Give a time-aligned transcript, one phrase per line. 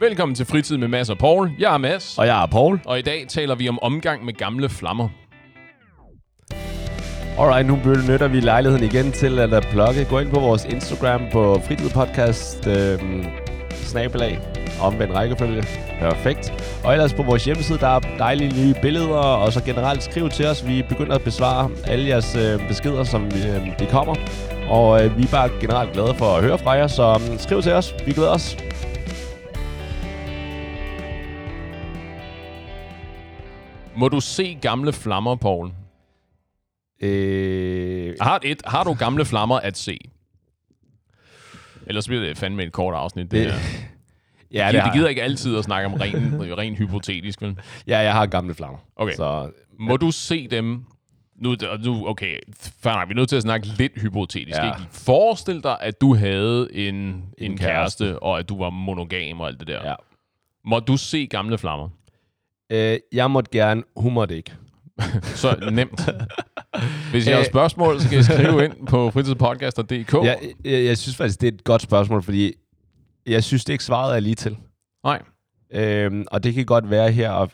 [0.00, 1.50] Velkommen til Fritid med Mads og Paul.
[1.58, 2.80] Jeg er Mads, Og jeg er Paul.
[2.86, 5.08] og i dag taler vi om omgang med gamle flammer.
[7.38, 10.04] Alright, nu benytter vi lejligheden igen til at plukke.
[10.04, 12.98] Gå ind på vores Instagram på fritidpodcast, øh,
[13.70, 14.38] snabelag,
[14.82, 15.62] omvendt rækkefølge.
[16.00, 16.52] Perfekt.
[16.84, 20.46] Og ellers på vores hjemmeside, der er dejlige nye billeder, og så generelt skriv til
[20.46, 20.66] os.
[20.66, 24.14] Vi begynder at besvare alle jeres øh, beskeder, som øh, de kommer.
[24.68, 27.62] Og øh, vi er bare generelt glade for at høre fra jer, så øh, skriv
[27.62, 27.94] til os.
[28.06, 28.56] Vi glæder os.
[33.96, 35.70] Må du se gamle flammer, Paul?
[37.00, 39.98] Øh, Har, et, har du gamle flammer at se?
[41.86, 43.30] Ellers bliver det fandme et kort afsnit.
[43.30, 47.42] Det, Det- det, ja, det, det gider ikke altid at snakke om ren, ren hypotetisk,
[47.42, 47.58] vel?
[47.86, 48.78] Ja, jeg har gamle flammer.
[48.96, 49.14] Okay.
[49.14, 50.84] Så Må du se dem...
[51.36, 52.38] Nu, nu okay,
[52.82, 54.58] fair nok, vi er nødt til at snakke lidt hypotetisk.
[54.58, 54.64] Ja.
[54.66, 54.86] Ikke?
[54.90, 58.04] Forestil dig, at du havde en, en, en kæreste.
[58.04, 59.88] kæreste, og at du var monogam og alt det der.
[59.88, 59.94] ja.
[60.64, 61.88] Må du se gamle flammer?
[62.72, 64.52] Øh, jeg måtte gerne, hun måtte ikke.
[65.22, 66.00] Så nemt.
[67.10, 67.46] Hvis jeg har Øh.
[67.46, 70.12] spørgsmål, så kan I skrive ind på fritidspodcaster.dk.
[70.14, 72.52] Jeg, jeg, jeg synes faktisk, det er et godt spørgsmål, fordi
[73.26, 74.56] jeg synes det ikke svaret er lige til.
[75.04, 75.22] Nej.
[75.72, 77.50] Øhm, og det kan godt være her, og,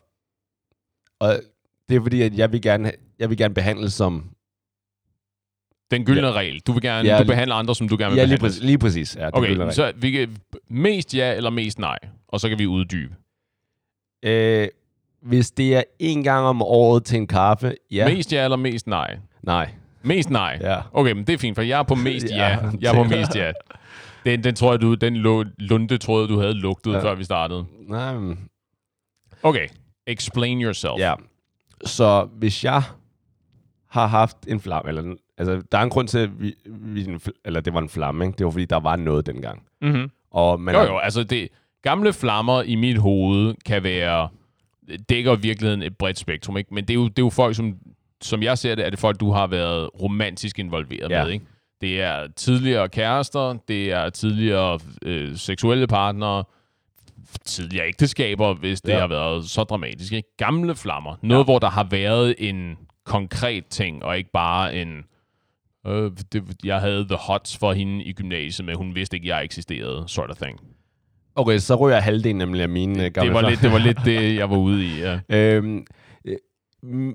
[1.21, 1.41] og
[1.89, 4.31] det er fordi, at jeg vil gerne, jeg vil gerne behandles som...
[5.91, 6.61] Den gyldne regel.
[6.61, 8.49] Du vil gerne, Ja, du behandler andre, som du gerne vil Ja, lige behandle.
[8.49, 8.63] præcis.
[8.63, 10.37] Lige præcis ja, Okay, så vi kan
[10.69, 13.15] mest ja eller mest nej, og så kan vi uddybe.
[14.25, 14.69] Øh,
[15.23, 18.09] hvis det er en gang om året til en kaffe, ja.
[18.09, 19.19] Mest ja eller mest nej?
[19.43, 19.71] Nej.
[20.03, 20.59] Mest nej.
[20.61, 20.81] Ja.
[20.93, 22.37] Okay, men det er fint, for jeg er på mest ja.
[22.49, 23.53] Ja, Jeg er på mest ja.
[24.27, 27.03] Den, den tror jeg, du, den lu- lunde troede, du havde lugtet, ja.
[27.03, 27.65] Før vi startede.
[27.89, 28.39] Nej, men,
[29.43, 29.69] Okay,
[30.07, 30.99] explain yourself.
[30.99, 31.15] ja.
[31.85, 32.83] Så hvis jeg
[33.91, 37.07] har haft en flamme, eller altså, der er en grund til, at vi, vi
[37.45, 38.37] eller det var en flamme, ikke?
[38.39, 39.63] Det var fordi, der var noget dengang.
[39.83, 40.11] Mm-hmm.
[40.31, 41.49] Og man Jo, jo, altså det,
[41.83, 44.29] gamle flammer i mit hoved kan være,
[45.09, 46.75] dækker virkeligheden et bredt spektrum, ikke?
[46.75, 47.77] Men det er jo, det er jo folk, som,
[48.23, 51.25] som jeg ser det, er det folk, du har været romantisk involveret Ja.
[51.25, 51.45] med, ikke?
[51.81, 56.45] Det er tidligere kærester, det er tidligere øh, seksuelle partnere,
[57.45, 58.99] tidligere ægteskaber, hvis det Ja.
[58.99, 60.29] har været så dramatisk, ikke?
[60.37, 61.17] Gamle flammer.
[61.23, 61.45] Noget, ja.
[61.45, 65.05] hvor der har været en konkret ting, og ikke bare en...
[65.87, 69.45] Øh, det, jeg havde the hots for hende i gymnasiet, men hun vidste ikke, jeg
[69.45, 70.61] eksisterede, sort of thing.
[71.35, 73.79] Okay, så ryger jeg halvdelen nemlig af mine øh, gamle Det var, lidt, det var
[73.79, 75.21] lidt det, jeg var ude i, ja.
[75.29, 75.87] Øhm,
[76.25, 76.37] øh,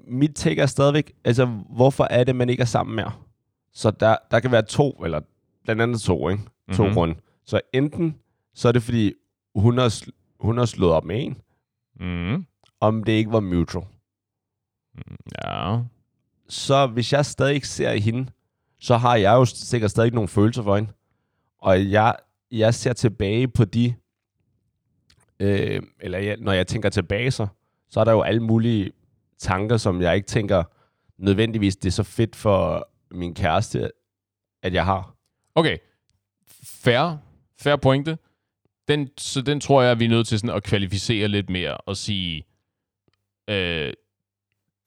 [0.07, 1.45] mit take er stadigvæk, altså,
[1.75, 3.11] hvorfor er det, man ikke er sammen mere?
[3.73, 5.21] Så der, der kan være to, eller
[5.63, 6.43] blandt andet to, ikke?
[6.43, 6.77] To Mhm.
[6.81, 6.93] mm-hmm.
[6.93, 7.15] grunde.
[7.45, 8.15] Så enten,
[8.55, 9.13] så er det fordi,
[9.55, 10.03] hun har,
[10.39, 11.37] hun har slået op med en,
[11.99, 12.45] Mm.
[12.79, 13.85] om det ikke var mutual.
[15.43, 15.77] Ja.
[16.49, 18.29] Så hvis jeg stadig ikke ser hende,
[18.79, 20.91] så har jeg jo sikkert stadig nogle følelser for hende.
[21.61, 22.15] Og jeg,
[22.51, 23.93] jeg ser tilbage på de,
[25.39, 27.47] øh, eller jeg, når jeg tænker tilbage så,
[27.89, 28.91] så er der jo alle mulige
[29.37, 30.63] tanker, som jeg ikke tænker
[31.17, 33.91] nødvendigvis, det er så fedt for min kæreste,
[34.63, 35.15] at jeg har.
[35.55, 35.77] Okay.
[36.65, 37.17] Fair.
[37.59, 38.17] Fair pointe.
[38.87, 41.97] Den, så den tror jeg, vi er nødt til sådan at kvalificere lidt mere og
[41.97, 42.43] sige,
[43.49, 43.93] øh,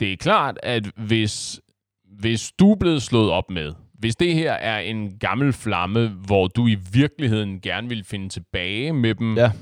[0.00, 1.60] det er klart, at hvis,
[2.04, 6.46] hvis du er blevet slået op med, hvis det her er en gammel flamme, hvor
[6.48, 9.52] du i virkeligheden gerne vil finde tilbage med dem, Ja.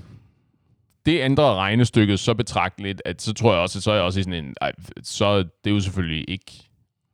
[1.07, 4.21] Det ændrer regnestykket så betragteligt, at så tror jeg også, at så er jeg også
[4.21, 4.73] i sådan en, ej,
[5.03, 6.53] så er det jo selvfølgelig ikke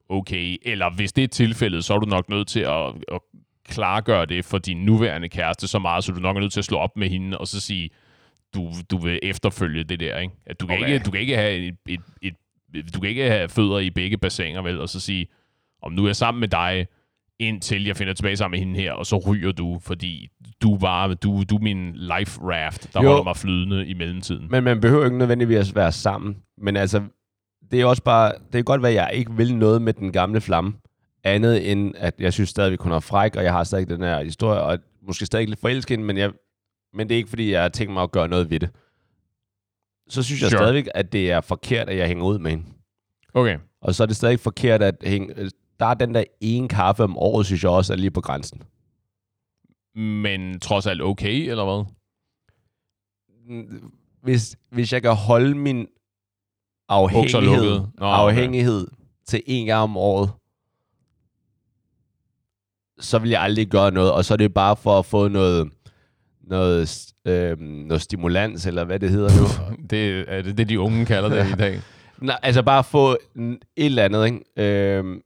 [0.09, 0.57] okay.
[0.63, 3.21] Eller hvis det er tilfældet, så er du nok nødt til at, at
[3.69, 6.65] klargøre det for din nuværende kæreste så meget, så du nok er nødt til at
[6.65, 7.91] slå op med hende og så sige,
[8.55, 10.35] du, du vil efterfølge det der, ikke?
[10.47, 10.93] At du, kan Okay.
[10.93, 12.35] ikke, du kan ikke have et, et, et,
[12.95, 14.81] du kan ikke have fødder i begge bassiner, vel?
[14.81, 15.27] Og så sige,
[15.83, 16.87] om nu er jeg sammen med dig,
[17.49, 20.29] indtil jeg finder tilbage sammen med hende her, og så ryger du, fordi
[20.63, 23.09] du var du, du er min life raft, der Jo.
[23.09, 24.49] holder mig flydende i mellemtiden.
[24.51, 26.37] Men man behøver ikke nødvendigvis at være sammen.
[26.59, 27.03] Men altså,
[27.71, 30.13] det er også bare, det kan godt være, at jeg ikke vil noget med den
[30.13, 30.73] gamle flamme.
[31.25, 34.25] Andet end, at jeg synes stadig, hun er fræk, og jeg har stadig den her
[34.25, 36.31] historie, og måske stadig lidt forelsket, men, jeg,
[36.95, 38.71] men det er ikke, fordi jeg har tænkt mig at gøre noget ved det.
[40.09, 40.59] Så synes jeg Sure.
[40.59, 42.65] stadigvæk, at det er forkert, at jeg hænger ud med hende.
[43.35, 43.59] Okay.
[43.83, 45.51] Og så er det stadig forkert, at hænge,
[45.83, 48.63] der er den der ene kaffe om året, synes jeg også er lige på grænsen.
[49.95, 51.85] Men trods alt okay, eller hvad?
[54.23, 55.87] Hvis, hvis jeg kan holde min
[56.89, 57.71] afhængighed.
[57.71, 58.17] Nå, okay.
[58.17, 58.87] afhængighed
[59.27, 60.31] til en gang om året,
[63.01, 65.71] så vil jeg aldrig gøre noget, og så er det bare for at få noget,
[66.41, 69.47] noget, øh, noget stimulans, eller hvad det hedder nu.
[69.91, 71.81] Det er det, det, de unge kalder det i dag.
[72.19, 74.41] Nej, altså bare få et eller andet, ikke?
[74.57, 75.21] Øh,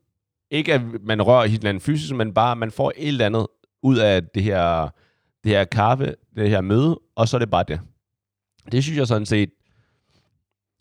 [0.51, 3.47] ikke at man rører hinanden fysisk, men bare at man får et eller andet
[3.83, 4.89] ud af det her,
[5.45, 7.81] det her kaffe, det her møde, og så er det bare det.
[8.73, 9.51] Det synes jeg sådan set,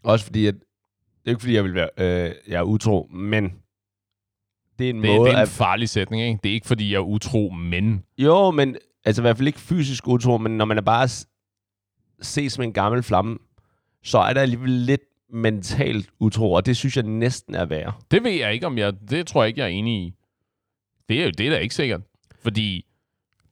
[0.04, 0.62] også fordi, at, det
[1.26, 3.54] er ikke fordi, jeg vil være øh, jeg er utro, men
[4.80, 6.40] det er en Det, måde, det er en at farlig sætning, ikke?
[6.44, 8.04] Det er ikke, fordi jeg er utro, men...
[8.18, 8.76] Jo, men
[9.06, 11.10] altså i hvert fald ikke fysisk utro, men når man er bare
[12.22, 13.38] ses som en gammel flamme,
[14.04, 17.94] så er der alligevel lidt mentalt utro, og det synes jeg næsten er værre.
[18.12, 18.94] Det ved jeg ikke, om jeg...
[19.10, 20.14] Det tror jeg ikke, jeg er enig i.
[21.10, 22.02] Det er jo det er ikke sikkert.
[22.42, 22.86] Fordi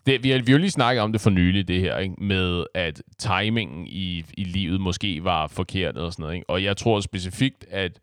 [0.06, 2.16] det, vi, har, vi har jo lige snakket om det for nylig, det her, ikke?
[2.18, 6.36] med at timingen i, i livet måske var forkert og sådan noget.
[6.36, 6.50] Ikke?
[6.50, 8.00] Og jeg tror specifikt, at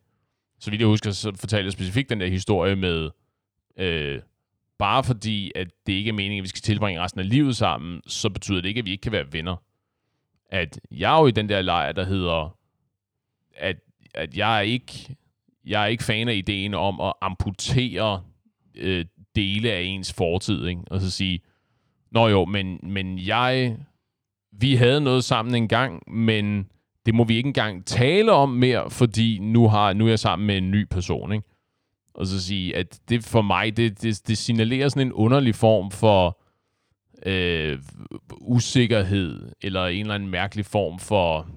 [0.61, 3.11] så vidt jeg husker, så fortalte jeg specifikt den der historie med,
[3.77, 4.21] øh,
[4.79, 8.03] bare fordi, at det ikke er meningen, at vi skal tilbringe resten af livet sammen,
[8.07, 9.57] så betyder det ikke, at vi ikke kan være venner.
[10.51, 12.57] At jeg er jo i den der lejr, der hedder,
[13.61, 13.77] at,
[14.15, 15.17] at jeg er ikke
[15.67, 18.23] jeg er ikke fan af ideen om at amputere
[18.75, 19.05] øh,
[19.37, 20.83] dele af ens fortid, ikke?
[20.91, 21.41] Og så sige,
[22.12, 23.77] nå jo, men, men jeg,
[24.53, 26.69] vi havde noget sammen en gang, men
[27.07, 30.47] det må vi ikke engang tale om mere, fordi nu, har, nu er jeg sammen
[30.47, 31.47] med en ny person, ikke?
[32.15, 35.91] Og så sige, at det for mig, det, det, det signalerer sådan en underlig form
[35.91, 36.41] for
[37.27, 37.79] øh,
[38.41, 41.49] usikkerhed, eller en eller anden mærkelig form for,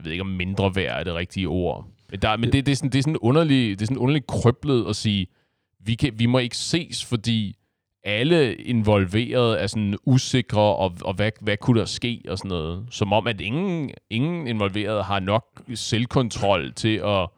[0.00, 1.86] jeg ved ikke om mindre værd er det rigtige ord.
[2.10, 4.26] Men, der, men det, det, er sådan, det er sådan underligt, det er sådan underligt
[4.26, 5.26] krøblet at sige,
[5.80, 7.56] vi, kan, vi må ikke ses, fordi
[8.04, 12.86] alle involverede er sådan usikre, og, og hvad, hvad kunne der ske, og sådan noget.
[12.90, 17.28] Som om, at ingen, ingen involverede har nok selvkontrol til at,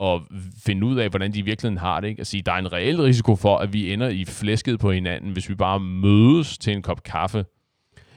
[0.00, 0.20] at
[0.64, 2.08] finde ud af, hvordan de i virkeligheden har det.
[2.08, 2.20] Ikke?
[2.20, 5.32] At sige, der er en reel risiko for, at vi ender i flæsket på hinanden,
[5.32, 7.44] hvis vi bare mødes til en kop kaffe.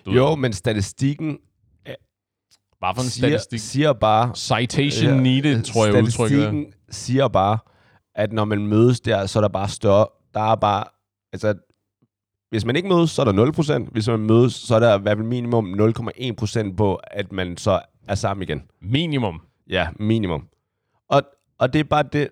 [0.05, 1.37] Du Jo, ved, men statistikken
[2.81, 3.59] bare for en siger, statistik.
[3.59, 4.35] siger bare...
[4.35, 6.63] Citation Ja, needed, tror jeg udtrykket er.
[6.89, 7.57] Siger bare,
[8.15, 10.07] at når man mødes der, så er der bare større...
[10.33, 10.83] Der er bare...
[11.33, 11.53] Altså,
[12.49, 13.91] hvis man ikke mødes, så er der 0%.
[13.91, 17.81] Hvis man mødes, så er der i hvert fald minimum 0,1% på, at man så
[18.07, 18.61] er sammen igen.
[18.81, 19.41] Minimum.
[19.69, 20.47] Ja, minimum.
[21.09, 21.21] Og,
[21.59, 22.29] og det er bare det...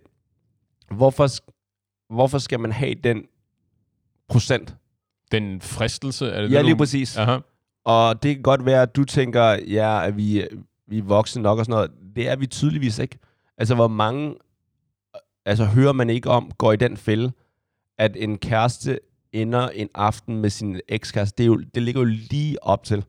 [0.91, 1.27] Hvorfor,
[2.13, 3.23] hvorfor skal man have den
[4.29, 4.75] procent?
[5.31, 7.17] Den fristelse, er det Ja, det, lige du- præcis.
[7.17, 7.37] Aha.
[7.85, 10.47] Og det kan godt være, at du tænker, ja, at vi,
[10.87, 11.91] vi er voksne nok og sådan noget.
[12.15, 13.19] Det er vi tydeligvis ikke.
[13.57, 14.35] Altså, hvor mange
[15.45, 17.31] altså, hører man ikke om, går i den fælde,
[17.97, 18.99] at en kæreste
[19.33, 21.37] ender en aften med sin ekskæreste.
[21.37, 23.05] Det, er jo, det ligger jo lige op til.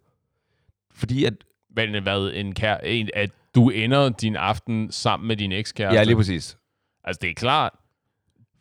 [0.95, 1.35] Fordi at...
[1.77, 5.99] Men hvad, en kær, en, at du ender din aften sammen med din ekskæreste?
[5.99, 6.59] Ja, lige præcis.
[7.05, 7.73] Altså, det er klart.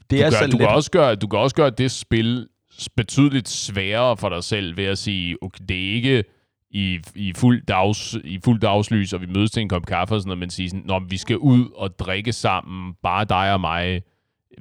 [0.10, 0.60] Det Du, er gør, så du, lidt...
[0.60, 2.48] kan også gøre, du kan også gøre det spil
[2.96, 6.24] betydeligt sværere for dig selv ved at sige, okay, det er ikke
[6.72, 10.22] i, i, fuld dags, i fuld dagslys, og vi mødes til en kop kaffe og
[10.22, 13.62] sådan noget, men sige sådan, Nå, vi skal ud og drikke sammen, bare dig og
[13.62, 14.02] mig,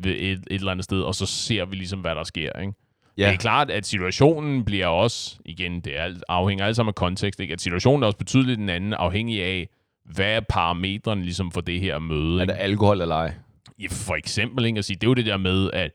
[0.00, 2.72] ved et, et eller andet sted, og så ser vi ligesom, hvad der sker, ikke?
[3.18, 3.26] Ja.
[3.26, 6.94] Det er klart, at situationen bliver også, igen, det er alt, afhænger alt sammen af
[6.94, 7.52] kontekst, ikke?
[7.52, 9.68] at situationen er også betydeligt den anden, afhængig af,
[10.04, 12.36] hvad er parametrene ligesom for det her møde.
[12.36, 12.52] Er Ikke?
[12.52, 13.34] det alkohol eller ej?
[13.80, 14.78] Ja, for eksempel, ikke?
[14.78, 15.90] At sige, det er jo det der med, at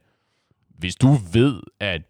[0.78, 2.02] hvis du ved, at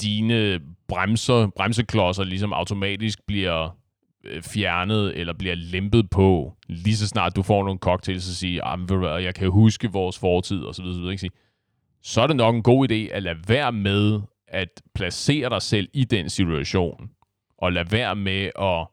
[0.00, 3.76] dine bremser, bremseklodser ligesom automatisk bliver
[4.24, 8.64] øh, fjernet eller bliver lempet på, lige så snart du får nogle cocktails og siger,
[8.64, 11.30] ah, jeg kan huske vores fortid og så videre, ikke?
[12.02, 15.88] Så er det nok en god idé at lade være med at placere dig selv
[15.94, 17.10] i den situation,
[17.58, 18.86] og lade være med at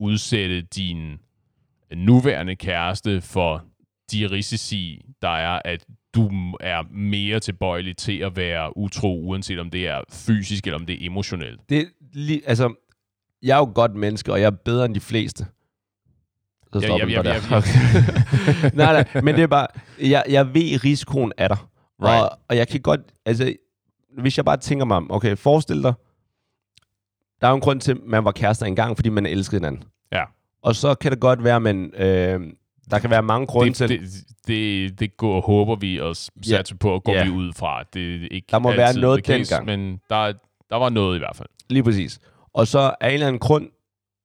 [0.00, 1.18] udsætte din
[1.94, 3.64] nuværende kæreste for
[4.12, 9.70] de risici, der er, at du er mere tilbøjelig til at være utro, uanset om
[9.70, 11.60] det er fysisk eller om det er emotionelt.
[11.68, 11.90] Det
[12.46, 12.74] altså,
[13.42, 15.46] jeg er jo et godt menneske, og jeg er bedre end de fleste.
[16.72, 17.60] Så Ja, stopper ja, den ja, bare ja,
[18.70, 18.76] der.
[18.84, 19.66] nej, nej, men det er bare,
[20.00, 21.68] jeg, jeg ved, at risikoen er der.
[22.02, 22.22] Right.
[22.22, 23.54] Og, og jeg kan godt, altså,
[24.18, 25.94] hvis jeg bare tænker mig om, okay, forestil dig,
[27.40, 29.84] der er jo en grund til, at man var kærester engang, fordi man elskede hinanden.
[30.12, 30.24] Ja.
[30.62, 32.40] Og så kan det godt være, men øh,
[32.90, 34.10] der kan være mange grunde Det, til, det,
[34.46, 37.24] det, det går, håber vi og satser på, og går Ja.
[37.24, 37.82] vi ud fra.
[37.94, 39.66] Det er ikke Der må være altid noget the case, dengang.
[39.80, 40.32] Men der,
[40.70, 41.48] der var noget i hvert fald.
[41.70, 42.20] lige præcis.
[42.54, 43.68] Og så af en eller anden grund,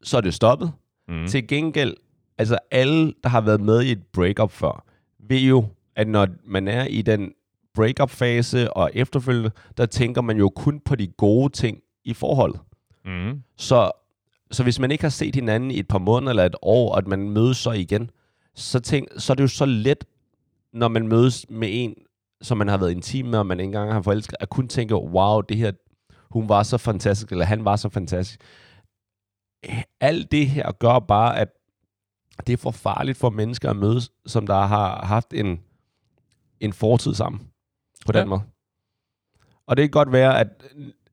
[0.03, 0.71] så er det stoppet.
[1.07, 1.27] Mm.
[1.27, 1.93] Til gengæld,
[2.37, 4.85] altså alle, der har været med i et breakup før,
[5.29, 7.31] ved jo, at når man er i den
[7.75, 12.59] breakup-fase og efterfølgende, der tænker man jo kun på de gode ting i forholdet.
[13.05, 13.41] Mm.
[13.57, 13.91] Så,
[14.51, 16.97] så hvis man ikke har set hinanden i et par måneder eller et år, og
[16.97, 18.09] at man mødes så igen,
[18.57, 20.05] så, tænk, så er det jo så let,
[20.73, 21.95] når man mødes med en,
[22.41, 24.95] som man har været intim med, og man ikke engang har forelsket, at kun tænke,
[24.95, 25.71] wow, det her,
[26.31, 28.41] hun var så fantastisk, eller han var så fantastisk.
[29.99, 31.47] Alt det her gør bare, at
[32.47, 35.59] det er for farligt for mennesker at mødes, som der har haft en,
[36.59, 37.51] en fortid sammen.
[38.05, 38.25] På den Ja.
[38.25, 38.41] måde.
[39.67, 40.63] Og det kan godt være, at,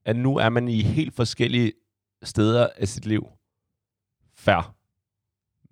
[0.04, 1.72] at nu er man i helt forskellige
[2.22, 3.26] steder af sit liv.
[4.36, 4.64] Færre.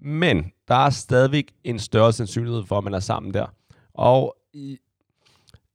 [0.05, 3.47] Men der er stadigvæk en større sandsynlighed for, at man er sammen der.
[3.95, 4.77] Og i,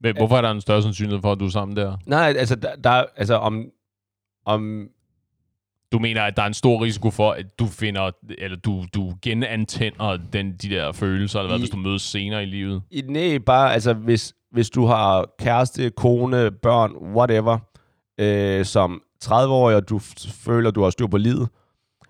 [0.02, 1.98] Men hvorfor er der en større sandsynlighed for, at du er sammen der?
[2.06, 3.66] nej, altså, der, der altså om,
[4.46, 4.90] om
[5.92, 9.14] Du mener, at der er en stor risiko for, at du finder, eller du, du
[9.22, 12.82] genantænder den, de der følelser, eller hvad, I- hvis du mødes senere i livet?
[12.92, 17.58] i nej, bare, altså, hvis, hvis du har kæreste, kone, børn, whatever,
[18.18, 21.50] øh, som 30-årig, og du føler, du har styr på livet,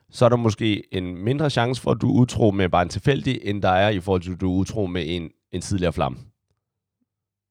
[0.10, 2.90] så er der måske en mindre chance for, at du er utro med bare en
[2.90, 5.94] tilfældig, end der er i forhold til, at du er utro med en, en tidligere
[5.94, 6.18] flamme.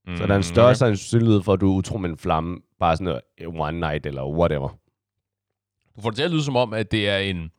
[0.06, 0.74] Mm, så der er en større okay.
[0.74, 4.26] sandsynlighed for, at du er utro med en flamme, bare sådan noget one night eller
[4.26, 4.68] whatever.
[5.96, 7.50] Du får det til at lyde som om, at det er en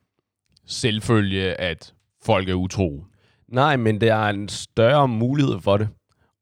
[0.66, 3.04] selvfølge, at folk er utro.
[3.48, 5.88] Nej, men der er en større mulighed for det.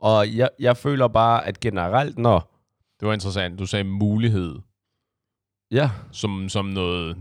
[0.00, 2.52] Og jeg, jeg føler bare, at generelt, når...
[3.00, 3.58] Det var interessant.
[3.58, 4.58] Du sagde mulighed
[5.70, 7.16] Ja, som, som noget...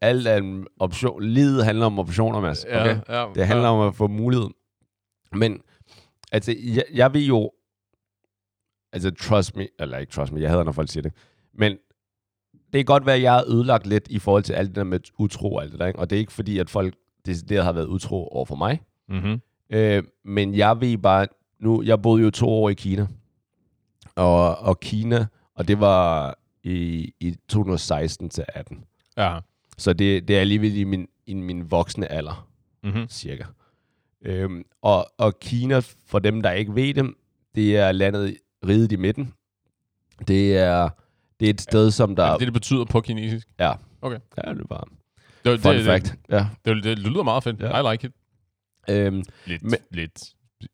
[0.00, 1.22] alt er en option.
[1.22, 2.64] Livet handler om optioner, Mads.
[2.64, 2.96] Okay?
[3.08, 4.48] ja, Det handler om at få mulighed.
[5.32, 5.60] Men,
[6.32, 7.50] altså, jeg, jeg vil jo...
[8.92, 11.12] Altså, trust me, eller ikke trust me, jeg hader, når folk siger det.
[11.54, 11.72] Men
[12.52, 14.84] det kan godt være, at jeg er ødelagt lidt i forhold til alt det der
[14.84, 15.86] med utro og alt det der.
[15.86, 15.98] Ikke?
[15.98, 16.94] Og det er ikke fordi, at folk
[17.26, 18.80] decideret har været utro over for mig.
[19.08, 19.40] Mm-hmm.
[19.70, 21.26] Øh, men jeg ved bare,
[21.60, 23.06] nu, jeg boede jo to år i Kina,
[24.16, 28.84] og, og Kina, og det var i, i 2016 til 18.
[29.16, 29.38] Ja.
[29.78, 32.48] Så det, det er alligevel i min, i min voksne alder,
[32.82, 33.08] Mm-hmm.
[33.08, 33.44] cirka.
[34.24, 37.14] Øhm, og, og Kina, for dem, der ikke ved det,
[37.54, 39.32] det er landet riget i midten.
[40.28, 40.88] Det er,
[41.40, 42.24] det er et sted, som der...
[42.24, 43.48] Er det det, det betyder på kinesisk?
[43.60, 43.72] ja.
[44.02, 44.18] Okay.
[44.46, 44.84] Ja, det er bare
[45.44, 46.14] Det, fun det, fact.
[46.30, 46.46] Ja.
[46.64, 47.60] Det, det, det lyder meget fedt.
[47.60, 47.88] Ja.
[47.90, 48.12] I like it.
[48.90, 50.24] Øhm, Lidt, Men- lidt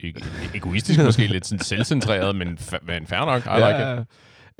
[0.04, 3.42] e- egoistisk måske, lidt sådan selvcentreret, men, men fair nok.
[3.46, 4.06] I like it.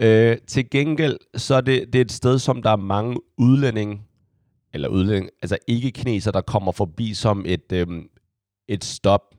[0.06, 4.02] Øh, til gengæld, så er det, det er et sted, som der er mange udlændinge,
[4.72, 8.08] eller udlændinge, altså ikke kineser, der kommer forbi som et, øhm,
[8.68, 9.34] et stop.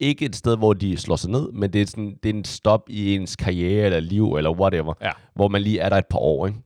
[0.00, 2.44] Ikke et sted, hvor de slår sig ned, men det er, sådan, det er en
[2.44, 5.10] stop i ens karriere eller liv, eller whatever, Ja.
[5.34, 6.46] hvor man lige er der et par år.
[6.46, 6.58] Ikke?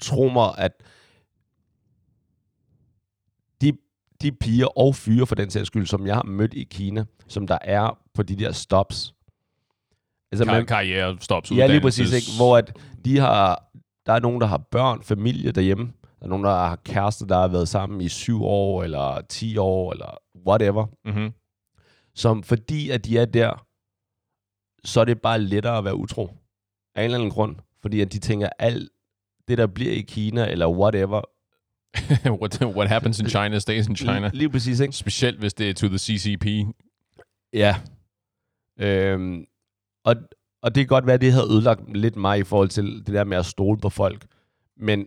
[0.00, 0.72] Tro mig, at
[3.60, 3.72] de,
[4.22, 7.46] de piger og fyre for den sags skyld, som jeg har mødt i Kina, som
[7.46, 9.14] der er på de der stops,
[10.32, 12.26] altså Kar- karriere, stops, Ja, lige præcis, ikke?
[12.38, 13.70] Hvor at de har,
[14.06, 15.92] der er nogen, der har børn, familie derhjemme.
[16.22, 19.56] Der er nogen, der har kærester, der har været sammen i syv år, eller 10
[19.56, 20.86] år, eller whatever.
[21.04, 21.32] Mhm.
[22.14, 23.66] Som fordi, at de er der,
[24.84, 26.30] så er det bare lettere at være utro.
[26.94, 27.56] Af en eller anden grund.
[27.80, 28.90] Fordi at de tænker, alt
[29.48, 31.22] det, der bliver i Kina, eller whatever.
[32.40, 34.28] what, what happens in China stays in China.
[34.28, 34.96] Lige, lige præcis, ikke?
[34.96, 36.46] Specielt hvis det er to the CCP.
[37.52, 37.76] Ja.
[38.80, 39.46] Øhm,
[40.04, 40.16] og,
[40.62, 43.14] og det kan godt være, at det havde ødelagt lidt mig i forhold til det
[43.14, 44.26] der med at stole på folk.
[44.76, 45.06] Men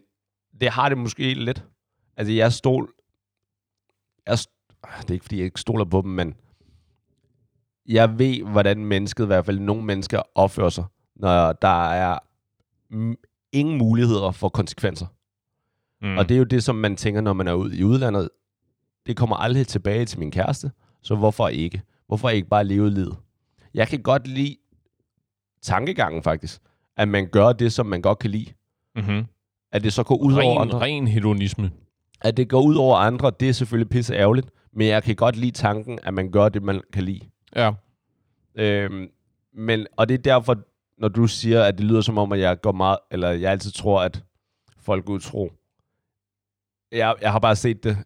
[0.61, 1.65] det har det måske lidt.
[2.17, 2.93] Altså, jeg stol...
[4.27, 6.35] Jeg, st- ah, det er ikke, fordi jeg ikke stoler på dem, men
[7.85, 10.85] jeg ved, hvordan mennesket, i hvert fald nogle mennesker, opfører sig,
[11.15, 12.19] når der er
[13.51, 15.05] ingen muligheder for konsekvenser.
[16.01, 16.17] Mm.
[16.17, 18.29] Og det er jo det, som man tænker, når man er ude i udlandet.
[19.05, 20.71] Det kommer aldrig tilbage til min kæreste,
[21.01, 21.81] så hvorfor ikke?
[22.07, 23.17] Hvorfor ikke bare leve livet?
[23.73, 24.57] Jeg kan godt lide
[25.61, 26.61] tankegangen faktisk,
[26.97, 28.53] at man gør det, som man godt kan lide.
[28.95, 29.25] mm-hmm.
[29.75, 30.79] At det så går ud over ren, andre.
[30.79, 31.71] ren hedonisme.
[32.21, 35.35] At det går ud over andre, det er selvfølgelig pisse ærgerligt, men jeg kan godt
[35.35, 37.19] lide tanken, at man gør det, man kan lide.
[37.55, 37.71] Ja.
[38.55, 39.07] Øhm,
[39.53, 40.55] men, og det er derfor,
[40.97, 43.71] når du siger, at det lyder som om, at jeg går meget, eller jeg altid
[43.71, 44.23] tror, at
[44.79, 45.51] folk er utro.
[46.91, 47.97] Jeg, jeg har bare set det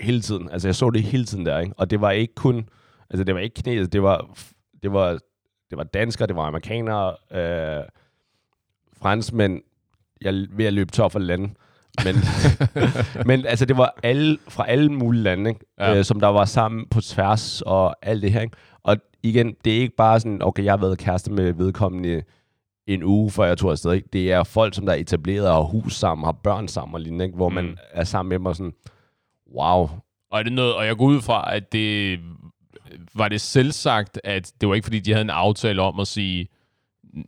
[0.00, 0.50] hele tiden.
[0.50, 1.74] Altså, jeg så det hele tiden der, ikke?
[1.76, 2.68] Og det var ikke kun,
[3.10, 4.38] altså, det var ikke kineser, det var,
[4.82, 5.18] det var,
[5.70, 7.84] det var danskere, det var amerikanere, øh,
[8.92, 9.62] franskmænd.
[10.22, 11.54] Jeg er ved at løbe tør for lande.
[12.04, 12.14] Men,
[13.28, 15.60] men altså, det var alle, fra alle mulige lande, ikke?
[15.78, 15.98] Ja.
[15.98, 18.40] Øh, som der var sammen på tværs og alt det her.
[18.40, 18.56] Ikke?
[18.82, 22.22] Og igen, det er ikke bare sådan, okay, jeg har været kæreste med vedkommende
[22.86, 23.92] en uge, før jeg tog afsted.
[23.92, 24.08] Ikke?
[24.12, 27.00] Det er folk, som der er etableret og har hus sammen, har børn sammen og
[27.00, 27.36] lignende, ikke?
[27.36, 27.54] hvor mm.
[27.54, 28.72] Man er sammen med dem og sådan,
[29.56, 29.88] wow.
[30.30, 32.20] Og er det noget, og jeg går ud fra, at det
[33.14, 36.06] var det selv sagt, at det var ikke fordi, de havde en aftale om at
[36.06, 36.48] sige,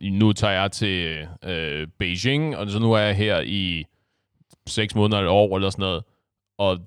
[0.01, 3.85] nu tager jeg til øh, Beijing, og så nu er jeg her i
[4.67, 6.03] seks måneder eller et år eller sådan noget,
[6.57, 6.79] og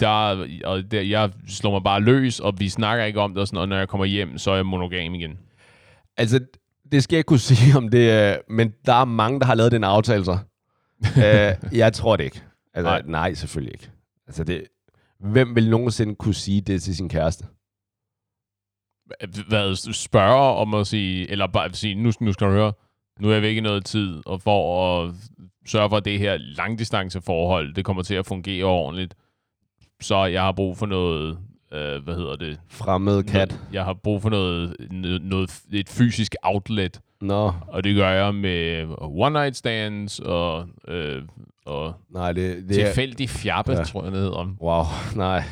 [0.00, 3.46] der, og der, jeg slår mig bare løs, og vi snakker ikke om det, og,
[3.46, 5.38] sådan, og når jeg kommer hjem, så er jeg monogam igen.
[6.16, 6.40] Altså,
[6.92, 9.84] det skal jeg kunne sige om det, men der er mange, der har lavet den
[9.84, 10.38] aftale så.
[11.24, 12.42] øh, jeg tror det ikke.
[12.74, 13.02] Altså, Nej.
[13.02, 13.10] nej.
[13.10, 13.90] nej, selvfølgelig ikke.
[14.26, 14.64] Altså, det,
[15.20, 17.44] hvem vil nogensinde kunne sige det til sin kæreste?
[19.48, 22.72] Hvad, spørger om at sige, eller bare sige, nu, nu skal du høre,
[23.20, 25.14] nu er jeg væk i noget tid, og for at
[25.66, 29.14] sørge for, at det her langdistanceforhold, det kommer til at fungere ordentligt,
[30.00, 31.38] så jeg har brug for noget,
[31.72, 32.60] øh, hvad hedder det?
[32.68, 33.50] Fremmed kat.
[33.50, 38.08] Noget, jeg har brug for noget, noget, noget, et fysisk outlet, Nå, og det gør
[38.10, 41.22] jeg med one night stands og, øh,
[41.66, 42.84] og nej, det, det er...
[42.86, 43.84] tilfældig fjappe, Ja.
[43.84, 44.56] tror jeg, det hedder.
[44.62, 44.84] Wow,
[45.26, 45.42] nej.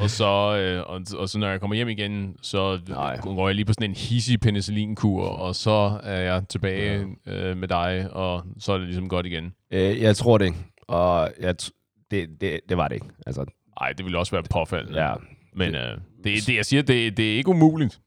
[0.00, 3.20] Og så, øh, og, og så når jeg kommer hjem igen, så Nej.
[3.20, 7.32] går jeg lige på sådan en hissig penicillinkur, og så er jeg tilbage ja.
[7.50, 9.52] øh, med dig, og så er det ligesom godt igen.
[9.70, 10.58] Øh, jeg tror det ikke.
[10.88, 13.06] Og jeg t- det, det, det var det ikke.
[13.26, 13.44] Altså,
[13.80, 15.04] Nej, det ville også være påfaldende.
[15.04, 15.14] ja.
[15.54, 18.00] Men øh, det, det, jeg siger, det, det er ikke umuligt.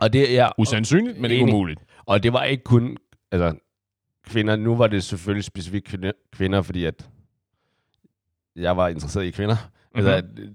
[0.00, 1.80] Og det, ja, Usandsynligt, men ikke umuligt.
[2.08, 2.96] Og det var ikke kun
[3.30, 3.58] altså,
[4.22, 4.56] kvinder.
[4.56, 5.96] Nu var det selvfølgelig specifikt
[6.32, 7.10] kvinder, fordi at
[8.56, 9.54] jeg var interesseret i kvinder.
[9.54, 10.06] Mm-hmm.
[10.06, 10.48] Altså, at, øh,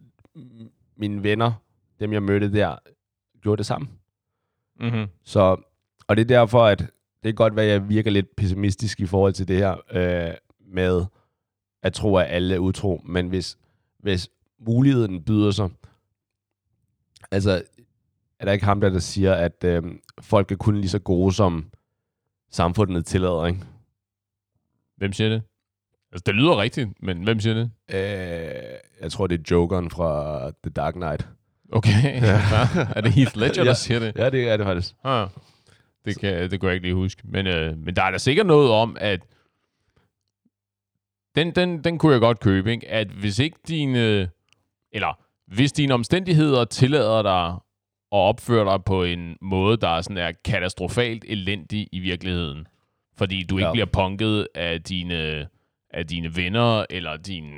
[0.98, 1.52] mine venner,
[2.00, 2.76] dem jeg mødte der,
[3.42, 3.88] gjorde det samme.
[4.80, 5.08] Mm-hmm.
[5.24, 5.62] Så,
[6.08, 6.90] og det er derfor, at det
[7.24, 11.06] kan godt være, at jeg virker lidt pessimistisk i forhold til det her øh, med
[11.84, 13.02] at tro, at alle er utro.
[13.06, 13.58] Men hvis,
[14.00, 14.30] hvis
[14.60, 15.70] muligheden byder sig,
[17.32, 17.64] altså
[18.44, 19.84] er der ikke ham der, der siger, at øh,
[20.22, 21.72] folk er kun lige så gode, som
[22.52, 23.60] samfundet tillader, ikke?
[24.98, 25.42] Hvem siger det?
[26.12, 27.72] Altså, det lyder rigtigt, men hvem siger det?
[27.90, 31.28] Øh, jeg tror, det er Jokeren fra The Dark Knight.
[31.72, 32.22] Okay.
[32.22, 32.40] Ja.
[32.96, 33.74] er det Heath Ledger, der Ja.
[33.74, 34.14] siger det?
[34.18, 34.96] Ja, det er det faktisk.
[35.04, 35.28] Ah,
[36.06, 37.22] det, kan, det kunne jeg ikke lige huske.
[37.26, 39.20] Men, øh, men der er da sikkert noget om, at
[41.36, 42.90] den, den, den kunne jeg godt købe, ikke?
[42.90, 44.30] at hvis ikke dine,
[44.92, 47.56] eller hvis dine omstændigheder tillader dig
[48.14, 52.68] at opføre dig på en måde, der er sådan er katastrofalt elendig i virkeligheden,
[53.18, 53.72] fordi du ikke ja.
[53.72, 55.48] bliver punket af dine,
[55.90, 57.58] af dine venner, eller dine,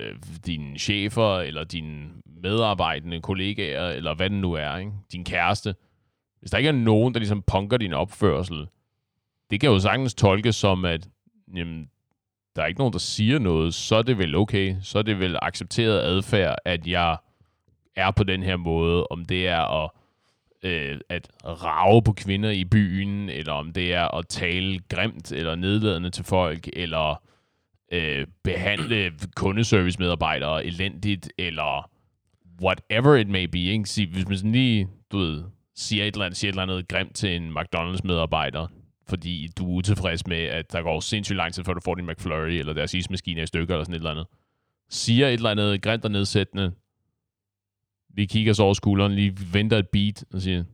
[0.00, 0.16] øh,
[0.46, 2.08] dine chefer, eller dine
[2.42, 4.92] medarbejdende kollegaer, eller hvad det nu er, ikke?
[5.12, 5.74] din kæreste.
[6.40, 8.66] Hvis der ikke er nogen, der ligesom punker din opførsel,
[9.50, 11.08] det kan jo sagtens tolkes som, at
[11.56, 11.90] jamen,
[12.56, 14.76] der er ikke nogen, der siger noget, så er det vel okay.
[14.82, 17.16] Så er det vel accepteret adfærd, at jeg
[17.96, 19.06] er på den her måde.
[19.06, 19.90] Om det er at,
[20.62, 25.54] øh, at rave på kvinder i byen, eller om det er at tale grimt eller
[25.54, 27.22] nedladende til folk, eller
[27.92, 31.90] øh, behandle kundeservice-medarbejdere elendigt, eller
[32.62, 33.58] whatever it may be.
[33.58, 33.88] Ikke?
[33.88, 35.44] Sig, hvis man sådan lige, du ved,
[35.74, 38.66] siger et eller andet, siger et eller andet grimt til en McDonald's-medarbejder,
[39.08, 42.06] fordi du er utilfreds med, at der går sindssygt lang tid, før du får din
[42.06, 44.26] McFlurry, eller deres ismaskine er i stykker, eller sådan et eller andet.
[44.90, 46.72] Siger et eller andet grimt og nedsættende,
[48.16, 50.64] lige kigger så over skulderen, lige venter et beat, og siger,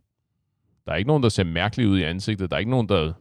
[0.87, 3.12] der er ikke nogen, der ser mærkelig ud i ansigtet, der er ikke nogen, der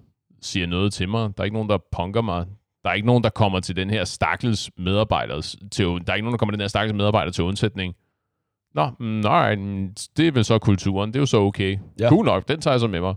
[0.41, 2.45] siger noget til mig, der er ikke nogen, der punker mig,
[2.84, 6.25] der er ikke nogen, der kommer til den her stakkels medarbejder til, der er ikke
[6.25, 7.95] nogen, der kommer den her stakkels medarbejder til undsætning.
[8.75, 11.77] Nå, mm, nej, mm, det er vel så kulturen, det er jo så okay.
[11.99, 12.10] Ja.
[12.10, 13.15] Cool nok, den tager jeg så med mig.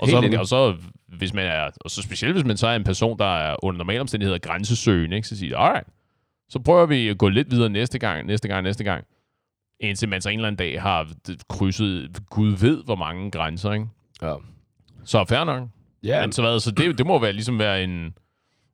[0.00, 0.38] Og Helt så, enig.
[0.38, 0.74] og så,
[1.08, 3.78] hvis man er, og så specielt hvis man så er en person, der er under
[3.78, 5.88] normale omstændigheder grænsesøgende, ikke, så siger jeg, alright,
[6.48, 9.04] så prøver vi at gå lidt videre næste gang, næste gang, næste gang,
[9.80, 11.08] indtil man så en eller anden dag har
[11.48, 13.86] krydset, Gud ved, hvor mange grænser, ikke?
[14.22, 14.34] Ja.
[15.04, 15.68] Så fair nok.
[16.02, 18.14] Ja, Men så, hvad, så det, det må være ligesom være en,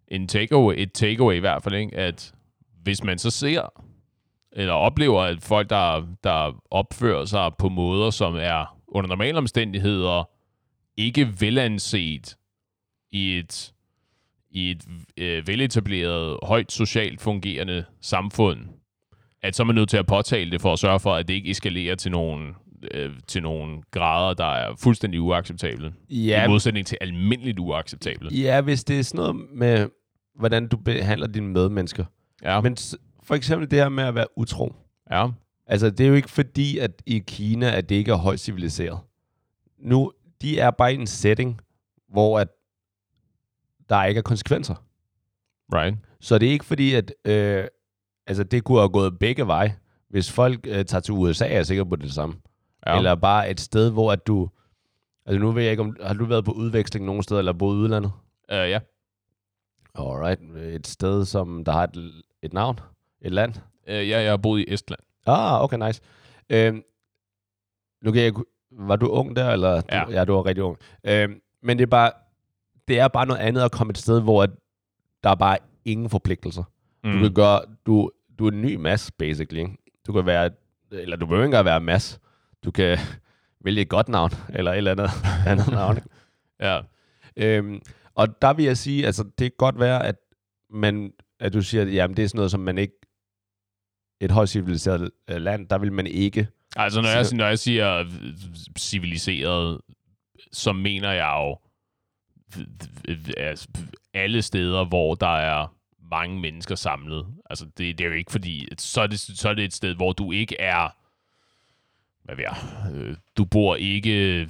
[0.09, 1.97] en takeaway, et takeaway i hvert fald, ikke?
[1.97, 2.35] at
[2.83, 3.83] hvis man så ser,
[4.53, 10.31] eller oplever, at folk, der, der opfører sig på måder, som er under normale omstændigheder,
[10.97, 12.37] ikke velanset
[13.11, 13.73] i et,
[14.51, 14.85] i et
[15.17, 18.59] øh, veletableret, højt socialt fungerende samfund,
[19.43, 21.35] at så er man nødt til at påtale det for at sørge for, at det
[21.35, 22.55] ikke eskalerer til nogle,
[22.95, 25.93] øh, til nogle grader, der er fuldstændig uacceptable.
[26.11, 28.29] ja, I modsætning til almindeligt uacceptable.
[28.35, 29.89] ja, hvis det er sådan noget med,
[30.39, 32.05] hvordan du behandler dine medmennesker.
[32.43, 32.77] Ja, Men
[33.23, 34.75] for eksempel det her med at være utro.
[35.11, 35.29] ja.
[35.67, 38.99] Altså, det er jo ikke fordi, at i Kina, at det ikke er højt civiliseret.
[39.79, 41.61] Nu, de er bare i en setting,
[42.09, 42.49] hvor at
[43.89, 44.75] der ikke er konsekvenser.
[45.75, 45.97] right.
[46.21, 47.65] Så det er ikke fordi, at øh,
[48.27, 49.77] altså, det kunne have gået begge veje.
[50.09, 52.35] Hvis folk øh, tager til USA, er jeg sikker på det, det samme.
[52.87, 52.93] Ja.
[52.93, 52.99] Ja.
[52.99, 54.49] Eller bare et sted, hvor at du...
[55.27, 57.75] Altså nu ved jeg ikke, om har du været på udveksling nogen steder, eller boet
[57.77, 58.13] i udlandet?
[58.53, 58.79] Uh, ja.
[59.95, 60.41] Alright.
[60.57, 62.81] Et sted, som der har et, et navn?
[63.21, 63.55] Et land?
[63.89, 65.01] Uh, ja, jeg har boet i Estland.
[65.27, 66.01] Ah, okay, nice.
[66.51, 66.83] Øhm,
[68.05, 68.33] nu kan jeg,
[68.71, 69.81] var du ung der, eller?
[69.81, 70.11] Du, Ja.
[70.11, 70.79] ja, du var rigtig ung.
[71.05, 72.13] Øhm, men det er bare,
[72.89, 74.51] det er bare noget andet at komme et sted, hvor at
[75.25, 76.63] der er bare ingen forpligtelser.
[77.05, 77.13] Mm.
[77.13, 79.67] Du kan gøre, du, du er en ny mass, basically.
[80.07, 80.51] Du kan være,
[80.91, 82.21] eller du behøver ikke engang være mass.
[82.65, 82.99] Du kan
[83.65, 85.11] vælge et godt navn, eller et eller andet,
[85.51, 85.99] andet navn.
[86.61, 86.81] Ja.
[87.37, 87.81] Øhm,
[88.15, 90.17] og der vil jeg sige, altså det kan godt være, at,
[90.71, 92.95] man, at du siger, at jamen, det er sådan noget, som man ikke,
[94.21, 98.05] et højt civiliseret øh, land, der vil man ikke Altså, når jeg, når jeg siger
[98.79, 99.81] civiliseret,
[100.53, 101.59] så mener jeg jo
[103.37, 103.69] altså,
[104.15, 105.75] alle steder, hvor der er
[106.13, 107.27] mange mennesker samlet.
[107.51, 109.75] Altså, det, det er jo ikke fordi, at så er, det, så er det et
[109.75, 110.89] sted, hvor du ikke er...
[112.25, 112.57] Hvad ved jeg?
[112.95, 114.49] Øh, du bor ikke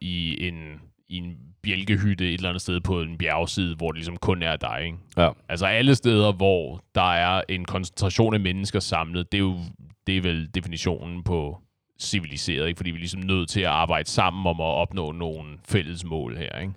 [0.00, 4.16] i en, i en bjælkehytte et eller andet sted på en bjergside, hvor det ligesom
[4.16, 4.98] kun er dig, ikke?
[5.16, 5.30] Ja.
[5.48, 9.58] Altså alle steder, hvor der er en koncentration af mennesker samlet, det er jo
[10.06, 11.58] det er vel definitionen på
[12.00, 12.78] civiliseret, ikke?
[12.78, 16.36] fordi vi er ligesom nødt til at arbejde sammen om at opnå nogle fælles mål
[16.36, 16.72] her, ikke?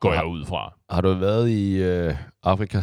[0.00, 0.74] går jeg ud fra.
[0.90, 2.82] Har du været i øh, Afrika?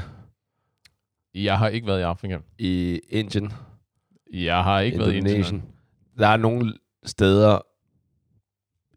[1.36, 2.38] Jeg har ikke været i Afrika.
[2.58, 3.54] I Indien?
[4.34, 5.64] Jeg har ikke været i Indien.
[6.20, 6.74] Der er nogle
[7.06, 7.60] steder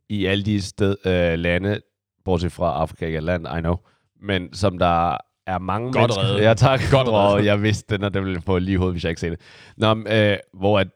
[0.08, 1.80] i alle de sted, øh, lande,
[2.24, 3.76] bortset fra Afrika, ikke land, I know,
[4.20, 5.16] men som der
[5.46, 6.22] er mange Godt mennesker...
[6.22, 6.42] reddet.
[6.42, 6.80] Ja, tak.
[6.90, 9.36] Godt og jeg vidste den, og det ville få lige hovedet, hvis jeg ikke sagde
[9.36, 9.44] det.
[9.76, 10.88] Nå, men, øh, hvor at,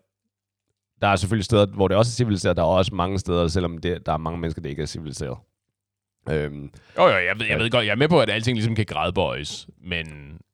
[1.01, 2.57] der er selvfølgelig steder, hvor det også er civiliseret.
[2.57, 5.39] Der er også mange steder, selvom det, der er mange mennesker, der ikke er civiliseret.
[6.31, 8.75] Øhm, Jo, jo, jeg ved, jeg ved godt, jeg er med på, at alting ligesom
[8.75, 10.07] kan gradbøjes, men,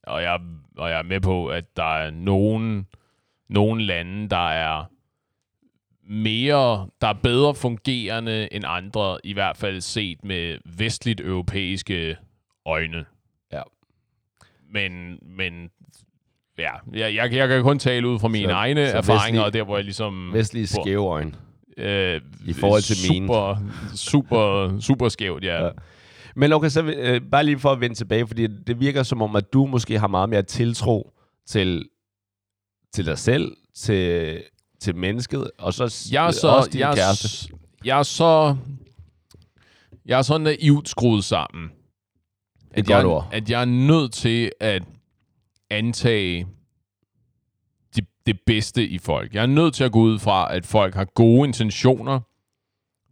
[0.06, 0.40] og jeg,
[0.78, 2.86] og jeg er med på, at der er nogen,
[3.48, 4.84] nogen lande, der er
[6.08, 12.16] mere, der er bedre fungerende end andre, i hvert fald set med vestligt europæiske
[12.66, 13.04] øjne.
[13.52, 13.62] Ja.
[14.72, 15.70] Men, men
[16.58, 19.44] ja, jeg, jeg, jeg kan kun tale ud fra mine Så- egne så erfaringer, vestlige-
[19.44, 20.30] og der hvor jeg ligesom...
[20.32, 21.32] vestlige skæve øjne.
[21.78, 23.26] Øh, I forhold til mine.
[23.26, 23.56] super,
[23.94, 25.64] super, super skævt, ja.
[25.64, 25.70] Ja.
[26.36, 29.36] Men okay, så øh, bare lige for at vende tilbage, fordi det virker som om,
[29.36, 31.12] at du måske har meget mere tiltro
[31.46, 31.88] til,
[32.94, 34.42] til dig selv, til,
[34.80, 37.48] til mennesket, og så Jeg er så, også din jeg, kæreste.
[37.84, 38.56] jeg er så,
[40.06, 41.70] jeg er så naivt skruet sammen,
[42.70, 44.82] at jeg, at jeg er nødt til at
[45.70, 46.46] antage
[48.26, 49.34] det, bedste i folk.
[49.34, 52.20] Jeg er nødt til at gå ud fra, at folk har gode intentioner,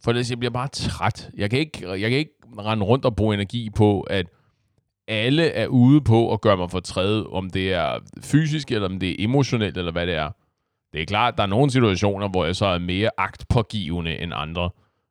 [0.04, 1.30] for ellers jeg bliver bare træt.
[1.36, 4.26] Jeg kan ikke, jeg kan ikke rende rundt og bruge energi på, at
[5.08, 9.10] alle er ude på at gøre mig fortræd, om det er fysisk, eller om det
[9.10, 10.30] er emotionelt, eller hvad det er.
[10.92, 14.70] Det er klart, der er nogle situationer, hvor jeg så er mere agtpågivende end andre.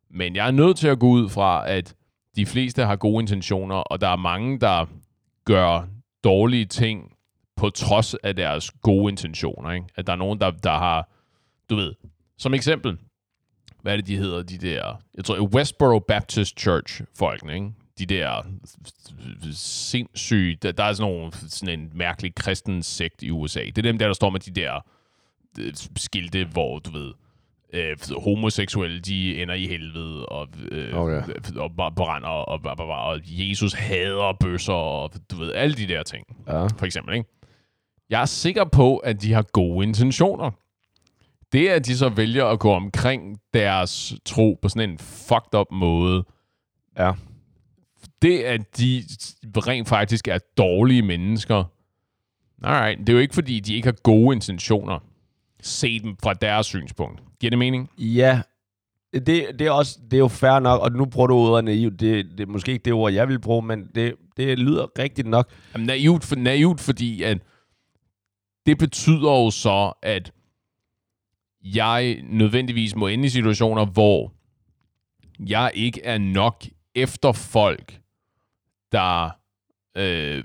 [0.09, 1.95] Men jeg er nødt til at gå ud fra, at
[2.35, 4.85] de fleste har gode intentioner, og der er mange, der
[5.45, 5.87] gør
[6.23, 7.11] dårlige ting
[7.61, 9.71] på trods af deres gode intentioner.
[9.71, 9.85] Ikke?
[9.95, 11.09] At der er nogen, der, der har,
[11.69, 11.93] du ved,
[12.37, 12.97] som eksempel,
[13.81, 17.71] hvad er det, de hedder, de der, jeg tror, Westboro Baptist Church folkene, ikke?
[17.99, 18.41] De der
[19.53, 23.59] sindssyge, der, der er sådan, nogle, sådan en mærkelig kristen sekt i USA.
[23.59, 24.85] Det er dem der, der står med de der
[25.59, 27.13] øh, skilte, hvor du ved,
[27.73, 31.21] øh, homoseksuelle, de ender i helvede, og, øh, Okay.
[31.55, 35.87] og bare brænder, og, og, og, og Jesus hader bøsser, og du ved, alle de
[35.87, 36.65] der ting, Ja.
[36.65, 37.29] for eksempel, ikke?
[38.11, 40.51] Jeg er sikker på, at de har gode intentioner.
[41.51, 45.67] Det, at de så vælger at gå omkring deres tro på sådan en fucked up
[45.71, 46.23] måde,
[46.97, 47.11] Ja.
[48.21, 49.03] det, at de
[49.57, 51.63] rent faktisk er dårlige mennesker,
[52.63, 54.99] alright, det er jo ikke, fordi de ikke har gode intentioner.
[55.61, 57.23] Se dem fra deres synspunkt.
[57.39, 57.89] Giver det mening?
[57.97, 58.41] Ja,
[59.13, 59.25] det,
[59.59, 61.91] det, er også, det er jo fair nok, og nu bruger du ordet naiv.
[61.91, 65.27] Det, det er måske ikke det ord, jeg vil bruge, men det, det lyder rigtigt
[65.27, 65.49] nok.
[65.73, 67.37] Jamen, naivt, for, naivt, fordi at
[68.65, 70.31] det betyder jo så, at
[71.63, 74.33] jeg nødvendigvis må ende i situationer, hvor
[75.39, 77.99] jeg ikke er nok efter folk,
[78.91, 79.29] der,
[79.97, 80.43] øh,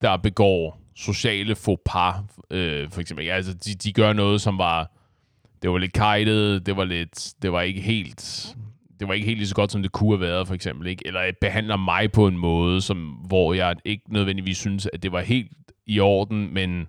[0.00, 2.14] der begår sociale faux pas,
[2.50, 3.26] øh, for eksempel.
[3.26, 4.90] Ja, altså, de, de gør noget, som var,
[5.62, 8.56] det var lidt kajtet, det var lidt, det var ikke helt,
[9.00, 10.86] det var ikke helt lige så godt, som det kunne have været, for eksempel.
[10.86, 11.06] Ikke?
[11.06, 15.20] Eller behandler mig på en måde, som, hvor jeg ikke nødvendigvis synes, at det var
[15.20, 15.52] helt
[15.86, 16.86] i orden, men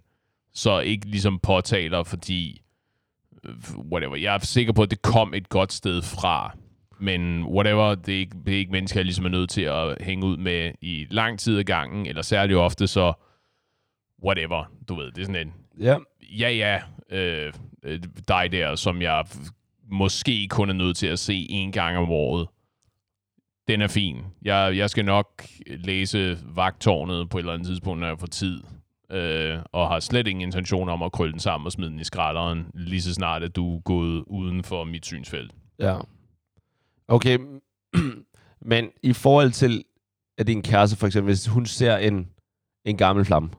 [0.57, 2.61] så ikke ligesom påtaler, fordi
[3.43, 3.53] øh,
[3.91, 4.15] whatever.
[4.15, 6.57] Jeg er sikker på, at det kom et godt sted fra.
[6.99, 10.01] Men whatever, det er ikke, det er ikke mennesker, jeg ligesom er nødt til at
[10.01, 13.13] hænge ud med i lang tid ad gangen, eller særligt ofte, så
[14.23, 15.97] whatever, du ved, det er sådan en, Ja.
[16.21, 16.81] ja ja,
[17.17, 19.25] øh, øh, dig der, som jeg
[19.91, 22.47] måske kun er nødt til at se en gang om året.
[23.67, 24.17] Den er fin.
[24.41, 28.63] Jeg, jeg skal nok læse vagtårnet på et eller andet tidspunkt, når jeg får tid.
[29.11, 32.03] Øh, og har slet ingen intention om at krølle den sammen og smide den i
[32.03, 35.51] skralderen, lige så snart, at du er gået uden for mit synsfelt.
[35.79, 35.97] Ja.
[37.07, 37.37] Okay,
[38.71, 39.83] men i forhold til,
[40.37, 42.29] at din kæreste for eksempel, hvis hun ser en,
[42.85, 43.49] en gammel flamme,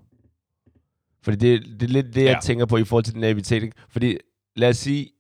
[1.22, 2.38] fordi det, det er lidt det, jeg Ja.
[2.42, 3.62] tænker på i forhold til den naivitet.
[3.62, 3.76] ikke?
[3.88, 4.16] Fordi
[4.56, 5.10] lad os sige,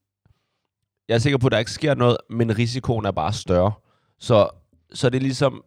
[1.08, 3.72] jeg er sikker på, at der ikke sker noget, men risikoen er bare større.
[4.18, 4.48] Så,
[4.92, 5.62] så det er ligesom...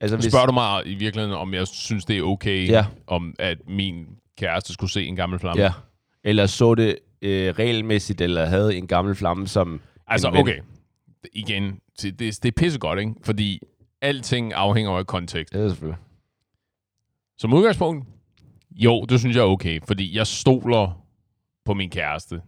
[0.00, 0.24] Altså, Hvis...
[0.24, 2.86] Spørger du mig i virkeligheden, om jeg synes, det er okay, Ja.
[3.06, 4.06] om at min
[4.38, 5.62] kæreste skulle se en gammel flamme?
[5.62, 5.72] Ja.
[6.24, 10.60] Eller så det øh, regelmæssigt, eller havde en gammel flamme som Altså, okay.
[11.32, 13.12] Igen, det, det, det er pissegodt, ikke?
[13.22, 13.60] Fordi
[14.00, 15.54] alting afhænger af kontekst.
[15.54, 15.98] Ja, selvfølgelig.
[17.38, 18.06] Som udgangspunkt,
[18.70, 21.04] Jo, det synes jeg er okay, fordi jeg stoler
[21.64, 22.40] på min kæreste.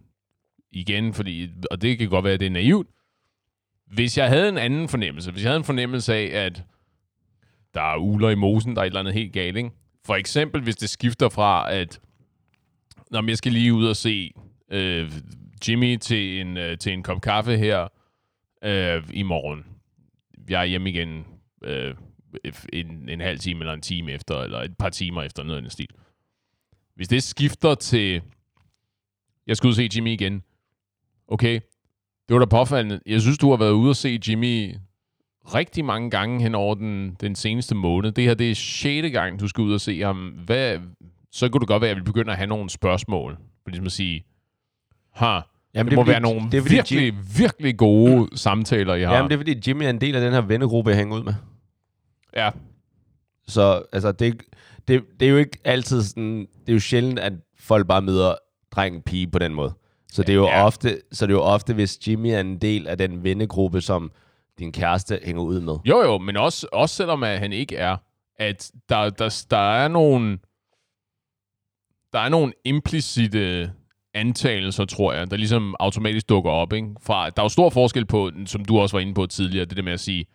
[0.71, 2.87] Igen, fordi, og det kan godt være, at det er naivt.
[3.87, 6.63] Hvis jeg havde en anden fornemmelse, hvis jeg havde en fornemmelse af, at
[7.73, 9.71] der er uler i mosen, der er et eller andet helt galt, ikke?
[10.05, 11.99] For eksempel, hvis det skifter fra, at
[13.11, 14.33] når jeg skal lige ud og se
[14.71, 15.11] øh,
[15.67, 17.87] Jimmy til en, øh, til en kop kaffe her
[18.63, 19.65] øh, i morgen.
[20.49, 21.25] Jeg er hjemme igen
[21.63, 21.95] øh,
[22.73, 25.61] en, en halv time eller en time efter, eller et par timer efter noget af
[25.61, 25.89] den stil.
[26.95, 28.21] Hvis det skifter til,
[29.47, 30.43] jeg skal ud og se Jimmy igen,
[31.27, 31.59] okay,
[32.27, 32.99] det var da påfaldende.
[33.05, 34.75] Jeg synes, du har været ude og se Jimmy
[35.45, 38.11] rigtig mange gange hen over den, den seneste måned.
[38.11, 40.27] Det her, det er sjette gang, du skal ud og se ham.
[40.45, 40.79] Hvad,
[41.31, 43.37] så kunne det godt være, at jeg vil begynde at have nogle spørgsmål.
[43.63, 44.25] For ligesom at sige,
[45.13, 45.39] ha,
[45.73, 47.15] Jamen, det, det må fordi, være nogle det er, virkelig, Jim...
[47.37, 49.15] virkelig gode samtaler, I har.
[49.15, 51.23] Jamen, det er fordi Jimmy er en del af den her vennegruppe, jeg hænger ud
[51.23, 51.33] med.
[52.35, 52.49] Ja.
[53.47, 54.43] Så altså, det,
[54.87, 56.39] det, det er jo ikke altid sådan...
[56.39, 58.35] Det er jo sjældent, at folk bare møder
[58.71, 59.73] dreng og pige på den måde.
[60.11, 60.65] Så det er jo ja.
[60.65, 64.11] ofte, så det er jo ofte, hvis Jimmy er en del af den vennegruppe, som
[64.61, 65.75] din kæreste hænger ud med.
[65.85, 67.97] Jo, jo, men også, også selvom at han ikke er,
[68.35, 70.37] at der, der, der er nogle
[72.13, 73.71] der er nogle implicite
[74.13, 76.73] antagelser, tror jeg, der ligesom automatisk dukker op.
[76.73, 76.87] Ikke?
[77.03, 79.77] Fra, der er jo stor forskel på, som du også var inde på tidligere, det
[79.77, 80.25] der med at sige,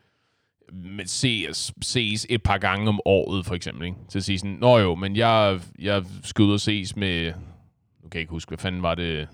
[1.04, 3.86] ses, ses et par gange om året, for eksempel.
[3.86, 3.96] Ikke?
[4.08, 7.32] Til at sige sådan, nå jo, men jeg, jeg skal ud og ses med,
[8.02, 9.28] nu kan jeg ikke huske, hvad fanden var det,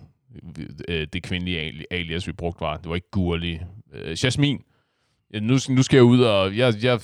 [0.88, 2.76] øh, det kvindelige alias, vi brugte var.
[2.76, 3.58] Det var ikke Gurli.
[3.92, 4.62] Øh, Jasmin.
[5.40, 7.00] Nu, nu skal jeg ud og, jeg, jeg,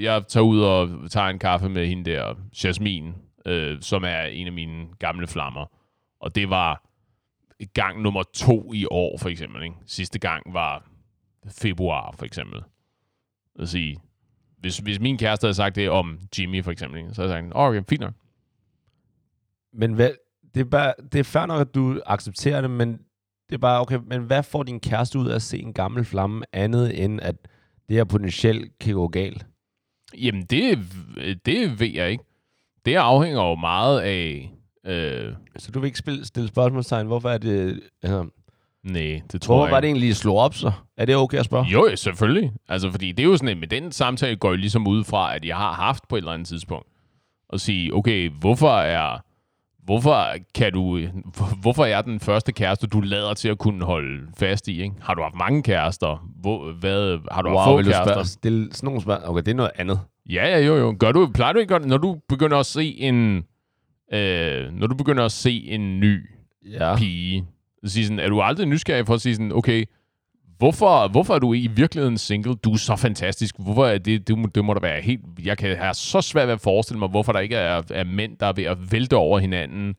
[0.00, 2.34] jeg tager ud og tager en kaffe med hende der,
[2.64, 3.14] Jasmin,
[3.46, 5.66] øh, som er en af mine gamle flammer.
[6.20, 6.82] Og det var
[7.74, 9.62] gang nummer to i år, for eksempel.
[9.62, 9.76] Ikke?
[9.86, 10.90] Sidste gang var
[11.48, 12.60] februar, for eksempel.
[13.58, 14.00] At sige,
[14.58, 17.14] hvis, hvis min kæreste havde sagt det om Jimmy, for eksempel, ikke?
[17.14, 18.14] så havde jeg sagt, oh, okay, fint nok.
[19.72, 20.10] Men hvad,
[20.54, 22.92] det er, bare, det er fair nok, at du accepterer det, men
[23.48, 26.04] det er bare, okay, men hvad får din kæreste ud af at se en gammel
[26.04, 27.36] flamme, andet end at
[27.88, 29.46] det her potentielt kan gå galt?
[30.18, 30.78] Jamen, det,
[31.46, 32.24] det ved jeg ikke.
[32.84, 34.50] Det afhænger jo meget af,
[34.86, 37.06] Øh, så du vil ikke spille, stille spørgsmålstegn?
[37.06, 37.80] Hvorfor er det...
[38.02, 38.26] Altså,
[38.84, 40.72] Nej, det tror Hvorfor jeg var det egentlig slå op så?
[40.96, 41.66] Er det okay at spørge?
[41.66, 42.52] Jo, selvfølgelig.
[42.68, 45.36] Altså, fordi det er jo sådan, at med den samtale går jo ligesom ud fra,
[45.36, 46.86] at jeg har haft på et eller andet tidspunkt,
[47.48, 49.18] og sige, okay, hvorfor er,
[49.86, 51.00] hvorfor kan du,
[51.60, 54.94] hvorfor er den første kæreste, du lader til at kunne holde fast i, ikke?
[55.00, 56.28] Har du haft mange kærester?
[56.40, 58.12] Hvor, hvad, har du wow, haft få kærester?
[58.12, 59.30] Spørge, stille sådan nogle spørgsmål.
[59.30, 60.00] Okay, det er noget andet.
[60.30, 60.96] Ja, ja, jo, jo.
[60.98, 63.44] Gør du, plejer du ikke, når du begynder at se en,
[64.12, 66.30] øh, når du begynder at se en ny
[66.72, 66.96] ja.
[66.96, 67.46] pige,
[67.84, 69.84] så sådan, er du aldrig nysgerrig for at sige sådan, okay,
[70.58, 72.54] hvorfor, hvorfor er du i virkeligheden single?
[72.54, 73.54] Du er så fantastisk.
[73.58, 75.20] Hvorfor er det, det, det må da være helt...
[75.44, 78.36] Jeg kan have så svært ved at forestille mig, hvorfor der ikke er, er mænd,
[78.40, 79.94] der er ved at vælte over hinanden,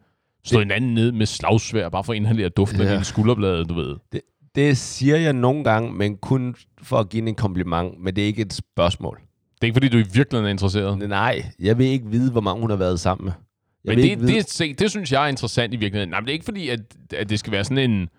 [0.46, 2.86] slå hinanden ned med slagsvær, bare for at inhalere duften ja.
[2.86, 3.96] af dine skulderblade, du ved.
[4.12, 4.22] Det,
[4.56, 8.26] det siger jeg nogle gange, men kun for at give en kompliment, men det er
[8.26, 9.20] ikke et spørgsmål.
[9.56, 11.10] Det er ikke, fordi du i virkeligheden er interesseret?
[11.10, 13.34] Nej, jeg vil ikke vide, hvor mange hun har været sammen med.
[13.86, 16.10] Jeg men det, det, se, det synes jeg er interessant i virkeligheden.
[16.10, 16.80] Nej, men det er ikke fordi, at,
[17.14, 18.10] at det skal være sådan en...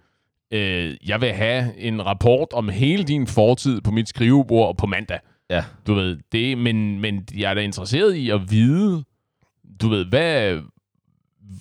[0.52, 5.18] Øh, jeg vil have en rapport om hele din fortid på mit skrivebord på mandag.
[5.50, 5.64] Ja.
[5.86, 9.04] Du ved, det, men, men jeg er da interesseret i at vide,
[9.80, 10.60] du ved, hvad,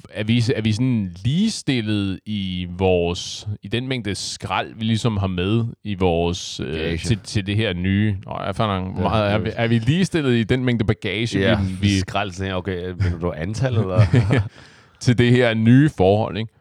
[0.09, 5.27] er vi, er vi sådan ligestillet i vores i den mængde skrald, vi ligesom har
[5.27, 8.17] med i vores øh, til, til det her nye.
[8.25, 11.59] Nå, jeg fandt ja, meget, er, vi, er vi ligestillet i den mængde bagage, ja,
[11.61, 14.01] vi, vi skrald, okay, mener du antal eller
[14.99, 16.53] til det her nye forhold, ikke?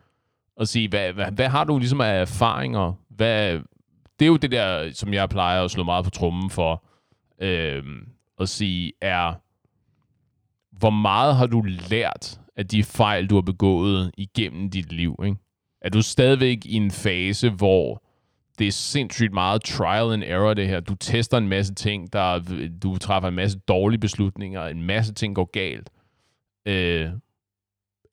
[0.57, 2.93] Og sige, hvad, hvad, hvad har du ligesom af erfaringer?
[3.09, 3.53] Hvad,
[4.19, 6.85] det er jo det der, som jeg plejer at slå meget på trummen for,
[7.41, 7.83] øh,
[8.41, 9.35] at sige, er,
[10.79, 15.21] hvor meget har du lært af de fejl, du har begået igennem dit liv.
[15.25, 15.37] Ikke?
[15.81, 18.03] Er du stadigvæk i en fase, hvor
[18.59, 20.81] det er sindssygt meget trial and error, det her.
[20.81, 22.39] Du tester en masse ting, der,
[22.83, 25.91] du træffer en masse dårlige beslutninger, en masse ting går galt.
[26.67, 27.11] Øh,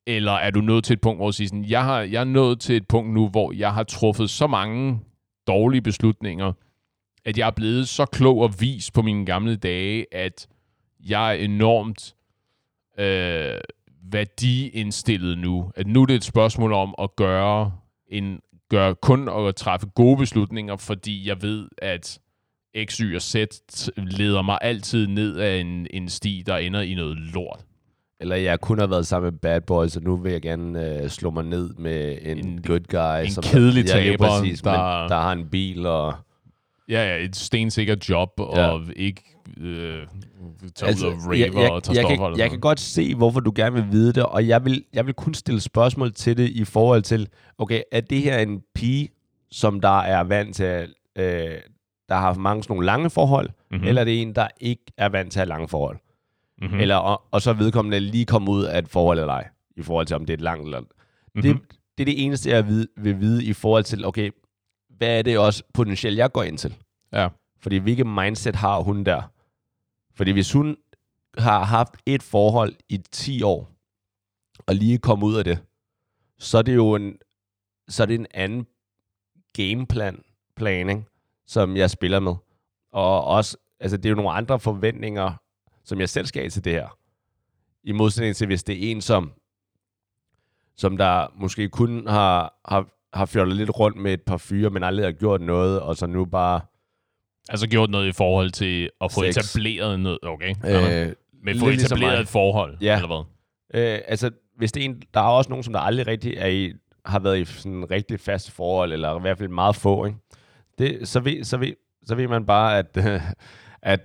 [0.06, 2.24] eller er du nået til et punkt, hvor du siger sådan, jeg, har, jeg er
[2.24, 5.00] nået til et punkt nu, hvor jeg har truffet så mange
[5.46, 6.52] dårlige beslutninger,
[7.24, 10.48] at jeg er blevet så klog og vis på mine gamle dage, at
[11.00, 12.14] jeg er enormt
[12.98, 13.60] øh,
[14.02, 15.70] værdiindstillet nu.
[15.76, 17.72] At nu er det et spørgsmål om at gøre
[18.08, 22.18] en gøre kun at træffe gode beslutninger, fordi jeg ved, at
[22.84, 23.34] X, Y og Z
[23.96, 27.64] leder mig altid ned af en, en sti, der ender i noget lort.
[28.24, 31.08] Eller jeg kun har været sammen med bad boys, og nu vil jeg gerne øh,
[31.08, 33.24] slå mig ned med en, en good guy.
[33.26, 34.70] En som kedelig taber, ja, præcis, der...
[35.00, 36.14] Men, der har en bil og...
[36.88, 38.66] Ja, ja, et stensikkert job, Ja.
[38.66, 39.22] og ikke
[39.60, 40.06] øh,
[40.74, 42.28] tage altså, ud og rave jeg, og tage jeg, stoffer.
[42.30, 45.06] kan, jeg kan godt se, hvorfor du gerne vil vide det, og jeg vil, jeg
[45.06, 49.08] vil kun stille spørgsmål til det i forhold til, okay, er det her en pige,
[49.50, 51.24] som der er vant til, øh,
[52.08, 53.80] der har haft mange sådan nogle lange forhold, Mhm.
[53.80, 53.86] mm.
[53.88, 55.96] eller er det en, der ikke er vant til at have lange forhold?
[56.58, 56.72] Mhm.
[56.74, 56.80] Mm.
[56.80, 59.82] Eller, og, og så er vedkommende lige kommet ud af et forhold eller ej, i
[59.82, 60.80] forhold til, om det er et langt eller...
[60.80, 61.42] Mhm.
[61.42, 61.60] Det,
[61.98, 64.30] det er det eneste, jeg ved, vil vide i forhold til, okay,
[64.88, 66.76] hvad er det også potentielt, jeg går ind til?
[67.12, 67.28] Ja.
[67.60, 69.22] Fordi hvilket mindset har hun der?
[70.14, 70.76] Fordi hvis hun
[71.38, 73.70] har haft et forhold i 10 år,
[74.66, 75.58] og lige kommet ud af det,
[76.38, 77.18] så er det jo en,
[77.88, 78.66] så er det en anden
[79.52, 80.22] gameplan,
[80.56, 81.06] planning,
[81.46, 82.34] som jeg spiller med.
[82.92, 85.32] Og også, altså det er jo nogle andre forventninger,
[85.84, 86.98] som jeg selv skal til det her.
[87.84, 89.32] I modsætning til, hvis det er en, som,
[90.76, 94.82] som der måske kun har, har, har fjollet lidt rundt med et par fyre, men
[94.82, 96.60] aldrig har gjort noget, og så nu bare
[97.48, 99.36] Altså gjort noget i forhold til at få Sex.
[99.36, 100.50] etableret noget, okay?
[100.50, 102.22] Øh, Men få ligesom etableret mig.
[102.22, 102.94] et forhold, Ja.
[103.02, 103.06] eller
[103.72, 103.82] hvad?
[103.82, 106.46] Øh, altså, hvis det er en, der er også nogen, som der aldrig rigtig er
[106.46, 106.72] i,
[107.04, 110.18] har været i sådan en rigtig fast forhold, eller i hvert fald meget få, ikke?
[110.78, 111.72] Det, så, ved, så, ved,
[112.06, 112.96] så ved man bare, at,
[113.92, 114.00] at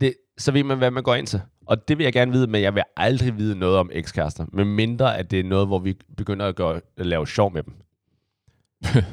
[0.00, 1.40] det, så ved man, hvad man går ind til.
[1.66, 4.64] Og det vil jeg gerne vide, men jeg vil aldrig vide noget om ekskærester, med
[4.64, 7.74] mindre at det er noget, hvor vi begynder at, gøre, at lave sjov med dem.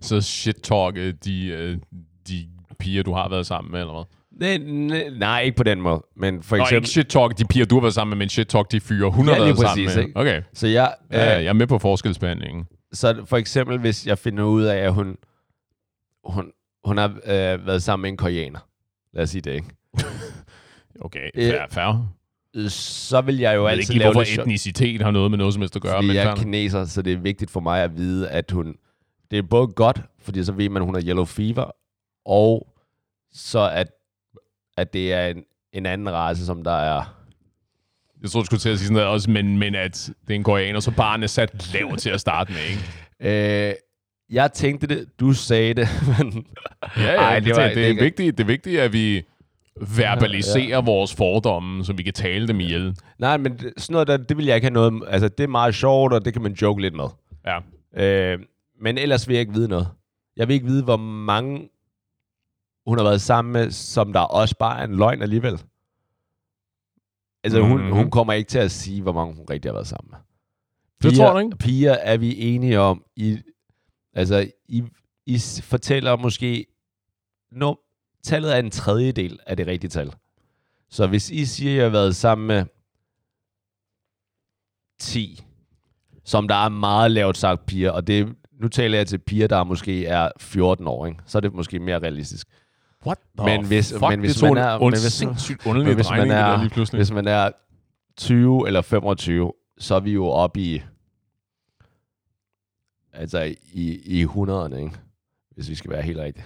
[0.00, 1.78] Så shit-talk de, øh,
[2.28, 4.04] de piger, du har været sammen med, eller hvad?
[4.58, 6.02] Nej, nej, ikke på den måde.
[6.16, 6.76] Men for Nå, eksempel...
[6.76, 9.32] ikke shit-talk de piger, du har været sammen med, men shit-talk de fyre, hun Ja,
[9.34, 10.04] har været sammen præcis, med.
[10.06, 10.20] ikke?
[10.20, 12.66] Okay, Så jeg, ja, ja, øh, jeg er med på forskelsbehandlingen.
[12.92, 15.16] Så for eksempel, hvis jeg finder ud af, at hun,
[16.24, 16.52] hun,
[16.84, 18.58] hun har øh, været sammen med en koreaner,
[19.12, 19.68] lad os sige det, ikke?
[21.00, 22.08] Okay, øh, fair, fair.
[22.56, 25.54] Øh, Så vil jeg jo Jeg altid ikke lave hvorfor etnicitet har noget med noget
[25.54, 27.82] som helst at gøre, fordi men jeg er kineser, så det er vigtigt for mig
[27.82, 28.74] at vide, at hun,
[29.30, 31.70] det er både godt, fordi så ved man, at hun har yellow fever,
[32.26, 32.66] og
[33.32, 33.86] så at,
[34.76, 37.12] at det er en, en anden race, som der er...
[38.22, 40.34] Jeg tror, du skulle til at sige sådan noget også, men, men at det er
[40.34, 42.82] en koreaner, så barnet er sat lavt til at starte med, ikke?
[43.20, 43.74] Øh,
[44.30, 46.46] jeg tænkte det, du sagde det, men...
[46.96, 49.22] Ja, ja Ej, det, det, var- det, det, er vigtigt, det er vigtigt, at vi
[49.80, 50.80] verbaliserer ja.
[50.80, 52.96] vores fordomme, så vi kan tale dem ihjel.
[53.18, 55.02] Nej, men sådan noget der, det vil jeg ikke have noget...
[55.08, 57.04] Altså, det er meget sjovt, og det kan man joke lidt med.
[57.46, 57.58] Ja.
[58.32, 58.38] Øh,
[58.80, 59.88] men ellers vil jeg ikke vide noget.
[60.36, 61.68] Jeg vil ikke vide, hvor mange
[62.86, 65.60] hun har været sammen med, som der også bare er en løgn alligevel.
[67.44, 67.92] Altså, hun, Mhm.
[67.92, 70.18] hun kommer ikke til at sige, hvor mange hun rigtig har været sammen med.
[71.02, 71.56] Det tror du ikke?
[71.56, 73.04] Piger er vi enige om.
[73.16, 73.38] I,
[74.14, 74.82] altså, I,
[75.26, 76.66] I fortæller måske...
[77.52, 77.74] No,
[78.26, 80.12] tallet er en tredjedel af det rigtige tal.
[80.90, 82.64] Så hvis I siger, at jeg har været sammen med
[85.00, 85.44] 10,
[86.24, 89.64] som der er meget lavt sagt piger, og det, nu taler jeg til piger, der
[89.64, 91.20] måske er 14 år, ikke?
[91.26, 92.46] så er det måske mere realistisk.
[93.06, 96.10] What the Men hvis- fuck, men hvis det man er- men hvis- sindssygt underlig hvis
[96.10, 96.98] man, er, lige pludselig.
[96.98, 97.50] hvis man er
[98.16, 100.82] 20 eller 25, så er vi jo oppe i,
[103.12, 104.92] altså i, i 100'erne, ikke?
[105.54, 106.44] hvis vi skal være helt rigtige.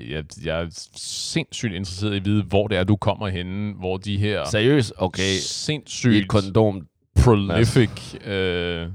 [0.00, 3.96] Jeg, jeg er sindssygt interesseret i at vide, hvor det er, du kommer henne, hvor
[3.96, 4.92] de her Seriøst?
[4.96, 6.86] Okay, i sindssygt et kondom.
[7.24, 8.88] prolific, øh,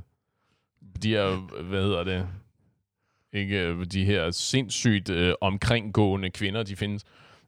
[1.04, 2.28] de her, hvad hedder det,
[3.34, 7.04] ikke, øh, de her sindssygt øh, omkringgående kvinder, de findes.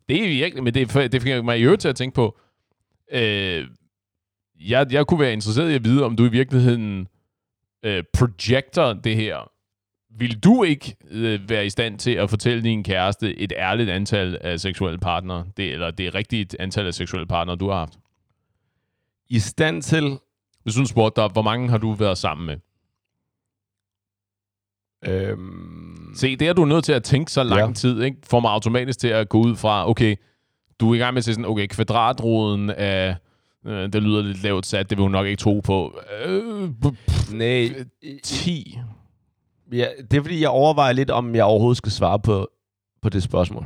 [0.10, 2.38] Det er virkelig, men det, det fik mig i øvrigt til at tænke på,
[3.12, 3.68] øh,
[4.60, 7.08] jeg, jeg kunne være interesseret i at vide, om du i virkeligheden
[7.84, 9.52] øh, projecter det her.
[10.18, 14.38] Vil du ikke øh, være i stand til at fortælle din kæreste et ærligt antal
[14.42, 17.94] af seksuelle partnere, det, eller det rigtige antal af seksuelle partnere, du har haft?
[19.30, 20.18] I stand til...
[20.64, 22.58] Hvis hun spurgte dig, hvor mange har du været sammen med?
[25.08, 27.74] Øhm, Se, det er du nødt til at tænke så lang Ja.
[27.74, 28.18] tid, ikke?
[28.24, 30.16] Får mig automatisk til at gå ud fra, okay,
[30.80, 33.16] du er i gang med at sige sådan, okay, kvadratroden af,
[33.66, 36.00] øh, det lyder lidt lavt sat, det vil hun nok ikke tro på.
[36.26, 37.70] Øh, p- nej,
[38.24, 38.80] 10.
[39.72, 42.48] ja, det er fordi, jeg overvejer lidt, om jeg overhovedet skal svare på,
[43.02, 43.66] på det spørgsmål.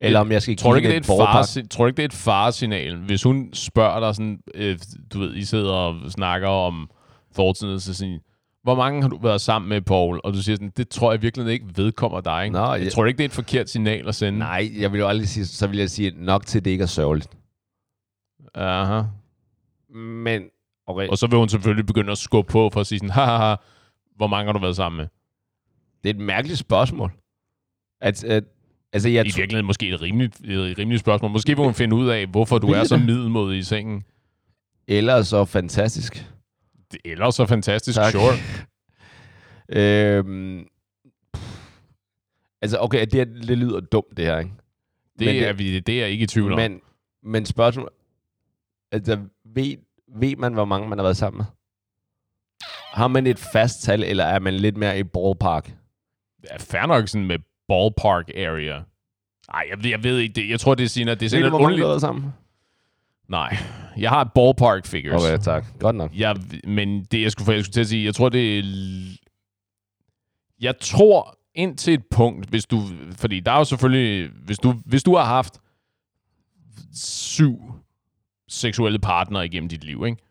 [0.00, 1.68] Eller om jeg skal Tror ikke, det er et et far, forpakke.
[1.68, 2.96] tror du ikke, det er et faresignal?
[2.96, 4.78] Hvis hun spørger dig sådan, øh,
[5.12, 6.90] du ved, I sidder og snakker om
[7.34, 8.18] fortiden, så siger
[8.62, 10.20] hvor mange har du været sammen med, Paul?
[10.24, 12.44] Og du siger sådan, det tror jeg virkelig ikke vedkommer dig.
[12.44, 12.52] Ikke?
[12.56, 14.38] Nå, jeg jeg- tror ikke, det er et forkert signal at sende?
[14.38, 16.86] Nej, jeg vil jo aldrig sige, så vil jeg sige nok til, det ikke er
[16.86, 17.30] sørgeligt.
[18.54, 19.02] Aha.
[19.98, 20.42] Men,
[20.86, 23.54] okay, Og så vil hun selvfølgelig begynde at skubbe på for at sige sådan, haha,
[24.16, 25.06] hvor mange har du været sammen med?
[26.04, 27.12] Det er et mærkeligt spørgsmål.
[28.00, 28.44] At, at,
[28.92, 31.30] altså, jeg I virkeligheden måske et rimeligt, et rimeligt spørgsmål.
[31.30, 34.04] Måske vil hun finde ud af, hvorfor du er så middelmodig i sengen.
[34.88, 36.26] eller så fantastisk.
[36.94, 38.12] Er ellers så fantastisk, Tak.
[38.12, 38.34] sure.
[39.68, 40.66] Øhm,
[42.62, 44.50] Altså, okay, det, det lyder dumt, det her, ikke?
[45.18, 46.56] Det, Men er, vi, det er jeg ikke i tvivl om.
[46.58, 46.80] Men,
[47.22, 47.90] men spørgsmål...
[48.92, 49.76] Altså, ved,
[50.16, 51.46] ved man, hvor mange man har været sammen med?
[52.92, 55.74] Har man et fast tal, eller er man lidt mere i ballpark?
[56.50, 57.38] Ja, fair nok sådan med
[57.68, 58.80] ballpark area.
[59.52, 60.48] Nej, jeg, ved- jeg ved ikke det.
[60.50, 62.00] Jeg tror, det er sådan, at det er sådan du underligt...
[62.00, 62.32] sammen?
[63.28, 63.56] Nej,
[63.98, 65.22] jeg har ballpark figures.
[65.24, 65.64] Okay, tak.
[65.80, 66.10] Godt nok.
[66.14, 68.62] Jeg, men det, jeg skulle, jeg skulle til at sige, jeg tror, det er...
[70.60, 72.80] Jeg tror indtil et punkt, hvis du...
[73.16, 74.30] Fordi der er jo selvfølgelig...
[74.44, 75.60] Hvis du, hvis du har haft
[76.94, 77.58] syv
[78.48, 80.22] seksuelle partnere igennem dit liv, ikke?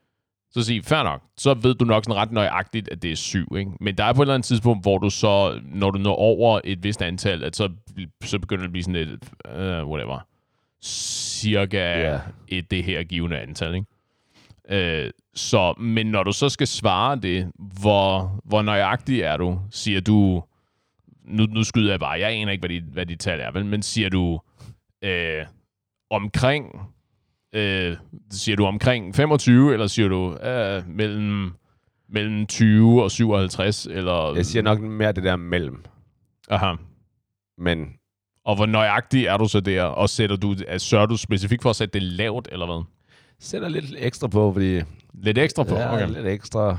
[0.54, 3.47] Så sig, fair nok, så ved du nok sådan ret nøjagtigt, at det er syv,
[3.58, 3.72] ikke?
[3.80, 6.62] Men der er på et eller andet tidspunkt, hvor du så, når du når over
[6.64, 7.70] et vist antal, at så,
[8.24, 10.28] så begynder det at blive sådan et, uh, whatever,
[10.84, 12.20] cirka Ja.
[12.47, 13.88] et det her givende antal, ikke?
[14.70, 19.60] Øh, så, men når du så skal svare det, hvor, hvor nøjagtig er du?
[19.72, 20.43] Siger du,
[21.26, 23.66] nu, nu skyder jeg bare, jeg aner ikke, hvad dit, hvad dit tal er, vel?
[23.66, 24.39] men siger du
[25.02, 25.45] øh,
[26.10, 26.66] omkring,
[27.54, 27.97] øh,
[28.32, 31.52] siger du omkring 25, eller siger du øh, mellem,
[32.10, 34.36] mellem 20 og 57, eller...
[34.36, 35.84] Jeg siger nok mere det der mellem.
[36.49, 36.76] Aha.
[37.58, 37.93] Men
[38.45, 41.70] Og hvor nøjagtig er du så der, og sætter du, altså, sørger du specifikt for
[41.70, 42.84] at sætte det lavt, eller hvad?
[43.39, 44.82] sætter lidt ekstra på, fordi...
[45.14, 45.76] Lidt ekstra på?
[45.76, 46.08] Ja, okay.
[46.08, 46.78] lidt ekstra.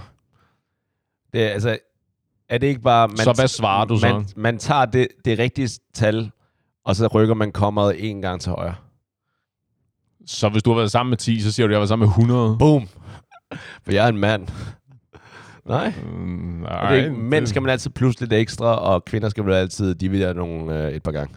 [1.32, 1.78] Det er, altså,
[2.48, 3.08] er det ikke bare...
[3.08, 4.08] Man, Så hvad svarer du så?
[4.08, 6.30] Man, man tager det, det rigtige tal,
[6.84, 8.74] og så rykker man kommeret en gang til højre.
[10.26, 11.88] Så hvis du har været sammen med 10, så siger du, at jeg har været
[11.88, 12.56] sammen med 100.
[12.58, 12.88] Boom!
[13.84, 14.48] For jeg er en mand.
[15.66, 15.92] Nej.
[16.12, 19.44] Mm, Og det er ikke, mænd skal man altid plus lidt ekstra, og kvinder skal
[19.44, 21.34] man altid dividere nogle øh, et par gange.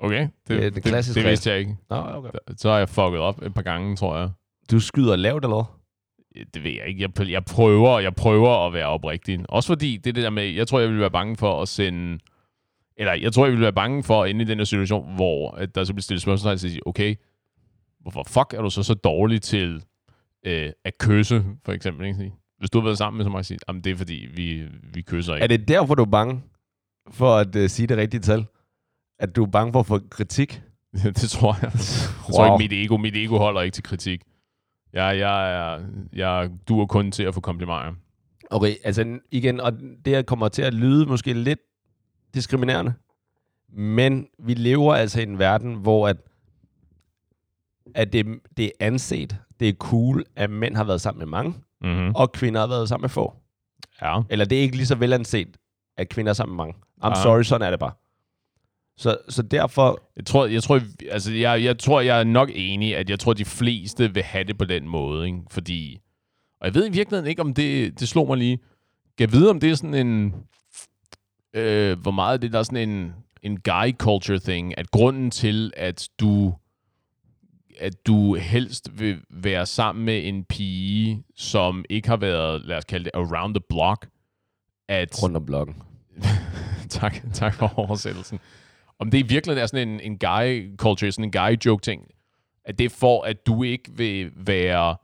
[0.00, 1.76] Okay, det, Det er det, det det, det vidste jeg ikke.
[1.90, 2.30] Nå, okay.
[2.56, 4.30] Så har jeg fucket op et par gange, tror jeg.
[4.70, 5.78] Du skyder lavt, eller?
[6.54, 7.02] Det ved jeg ikke.
[7.18, 9.40] Jeg, jeg, prøver, jeg prøver at være oprigtig.
[9.48, 12.18] Også fordi det det der med, jeg tror, jeg ville være bange for at sende...
[12.96, 15.50] Eller jeg tror, jeg ville være bange for at ende i den her situation, hvor
[15.50, 17.14] at der så bliver stillet spørgsmål til at sige, okay,
[18.02, 19.84] hvorfor fuck er du så så dårlig til
[20.46, 22.06] øh, at kysse, for eksempel?
[22.06, 22.32] Ikke?
[22.58, 25.02] Hvis du har været sammen med så meget, sige, jamen det er fordi, vi, vi
[25.02, 25.42] kysser ikke.
[25.42, 26.42] Er det derfor, du er bange
[27.10, 28.46] for at uh, sige det rigtige tal?
[29.18, 30.62] At du er bange for at få kritik?
[31.20, 31.72] det tror jeg.
[31.72, 34.22] Jeg tror ikke, mit ego, mit ego holder ikke til kritik.
[34.92, 35.80] Jeg, jeg, er,
[36.12, 37.94] jeg duer kun til at få komplimenter.
[38.50, 39.72] Okay, altså igen, og
[40.04, 41.58] det her kommer til at lyde måske lidt
[42.34, 42.94] diskriminerende,
[43.72, 46.16] men vi lever altså i en verden, hvor at,
[47.94, 48.26] at det,
[48.56, 51.54] det er anset, det er cool, at mænd har været sammen med mange,
[51.84, 52.14] Mm-hmm.
[52.14, 53.34] og kvinder har været sammen med få.
[54.02, 54.20] Ja.
[54.30, 55.56] Eller det er ikke lige så velanset,
[55.96, 56.74] at kvinder er sammen med mange.
[57.04, 57.16] I'm Ah.
[57.22, 57.92] sorry, sådan er det bare.
[58.96, 60.80] Så, så derfor, Jeg tror, jeg, tror,
[61.10, 64.44] altså, jeg, jeg tror, jeg er nok enig, at jeg tror, de fleste vil have
[64.44, 65.26] det på den måde.
[65.26, 65.38] Ikke?
[65.50, 65.98] Fordi,
[66.60, 68.56] og jeg ved i virkeligheden ikke, om det, det slog mig lige.
[69.18, 70.34] Kan jeg vide, om det er sådan en...
[71.54, 73.12] Øh, hvor meget det der er sådan en,
[73.42, 76.54] en guy culture thing, at grunden til, at du
[77.80, 82.84] at du helst vil være sammen med en pige, som ikke har været, lad os
[82.84, 84.08] kalde det, around the block,
[84.88, 85.76] at rundt om blokken.
[86.88, 88.40] tak, tak for oversættelsen.
[88.98, 92.06] Om det i virkeligheden er sådan en, en guy culture, sådan en guy joke ting,
[92.64, 94.96] at det er for, at du ikke vil være,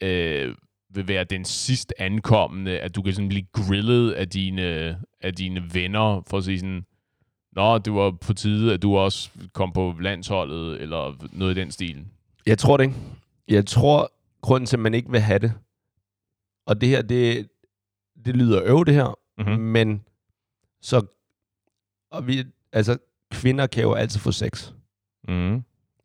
[0.00, 0.54] øh,
[0.90, 5.74] vil være den sidst ankommende, at du kan sådan blive grillet af dine, af dine
[5.74, 6.86] venner, for at sige sådan,
[7.56, 11.70] Nå, det var på tide, at du også kom på landsholdet, eller noget i den
[11.70, 12.04] stil.
[12.46, 12.96] Jeg tror det ikke.
[13.48, 15.52] Jeg tror, grunden til, at man ikke vil have det,
[16.66, 17.48] og det her, det,
[18.24, 19.48] det lyder øv, det her, Mhm.
[19.52, 19.58] mm.
[19.58, 20.02] men
[20.82, 21.02] så,
[22.12, 22.98] og vi, altså,
[23.32, 24.70] kvinder kan jo altid få sex.
[25.28, 25.34] Mm.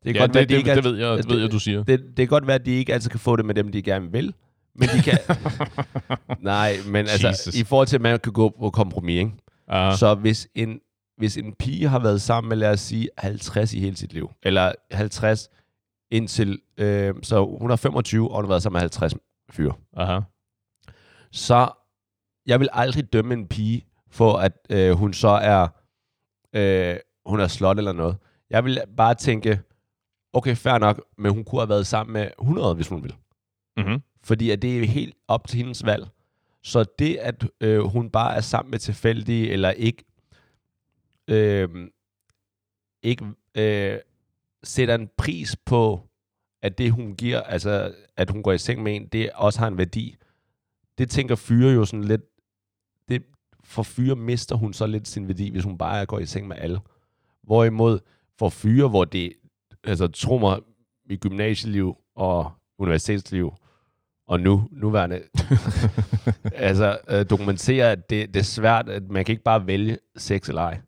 [0.03, 1.29] Det kan Ja, godt det, være, det, de det, ikke det, altid, ved jeg, det-
[1.29, 1.83] ved jeg, du siger.
[1.83, 3.81] det, det kan godt være, at de ikke altid kan få det med dem, de
[3.81, 4.33] gerne vil,
[4.75, 5.17] men de kan...
[6.39, 7.55] Nej, men altså, Jesus.
[7.55, 9.31] i forhold til, at man kan gå på kompromis, ikke?
[9.73, 10.79] Uh, Så hvis en,
[11.17, 14.31] hvis en pige har været sammen med, lad os sige, 50 i hele sit liv,
[14.43, 15.49] eller 50
[16.11, 19.13] indtil, øh, så hun er 25, og hun har været sammen med 50
[19.49, 20.19] fyre, aha.
[21.31, 21.69] så
[22.45, 25.67] jeg vil aldrig dømme en pige for, at øh, hun så er,
[26.53, 28.17] øh, hun er slot eller noget.
[28.49, 29.61] Jeg vil bare tænke,
[30.33, 33.15] okay, fair nok, men hun kunne have været sammen med 100, hvis hun vil.
[33.77, 34.01] Mm-hmm.
[34.23, 36.07] Fordi at det er helt op til hendes valg.
[36.63, 40.03] Så det, at øh, hun bare er sammen med tilfældige, eller ikke,
[41.31, 41.89] øh,
[43.03, 43.25] ikke
[43.55, 43.99] øh,
[44.63, 46.07] sætter en pris på,
[46.61, 49.67] at det, hun giver, altså at hun går i seng med en, det også har
[49.67, 50.17] en værdi.
[50.97, 52.21] Det tænker fyre jo sådan lidt,
[53.09, 53.23] det,
[53.63, 56.57] for fyre mister hun så lidt sin værdi, hvis hun bare går i seng med
[56.59, 56.79] alle.
[57.43, 57.99] Hvorimod
[58.39, 59.33] for fyre, hvor det,
[59.83, 60.59] altså tro mig,
[61.09, 63.53] i gymnasieliv og universitetsliv,
[64.27, 65.21] og nu, nuværende,
[66.55, 70.49] altså øh, dokumentere, at det, det er svært, at man kan ikke bare vælge sex
[70.49, 70.81] eller ej.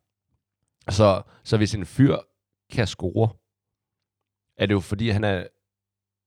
[0.89, 2.17] Så, så hvis en fyr
[2.71, 3.29] kan score,
[4.57, 5.43] er det jo fordi, han, er,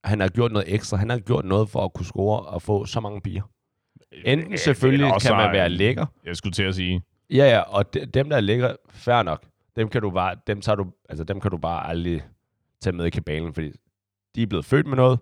[0.04, 0.96] han har gjort noget ekstra.
[0.96, 3.42] Han har gjort noget for at kunne score og få så mange piger.
[4.24, 6.07] Enten Ja, selvfølgelig kan man være lækker.
[6.24, 7.02] Jeg skulle til at sige.
[7.30, 9.46] Ja, ja, og de, dem, der er lækker, fair nok.
[9.76, 12.24] Dem kan du bare, dem tager du, altså dem kan du bare aldrig
[12.80, 13.72] tage med i kabalen, fordi
[14.34, 15.18] de er blevet født med noget.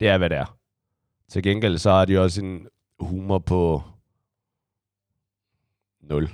[0.00, 0.56] Det er, hvad det er.
[1.28, 2.68] Til gengæld, så har de også en
[3.00, 3.82] humor på
[6.00, 6.28] 0.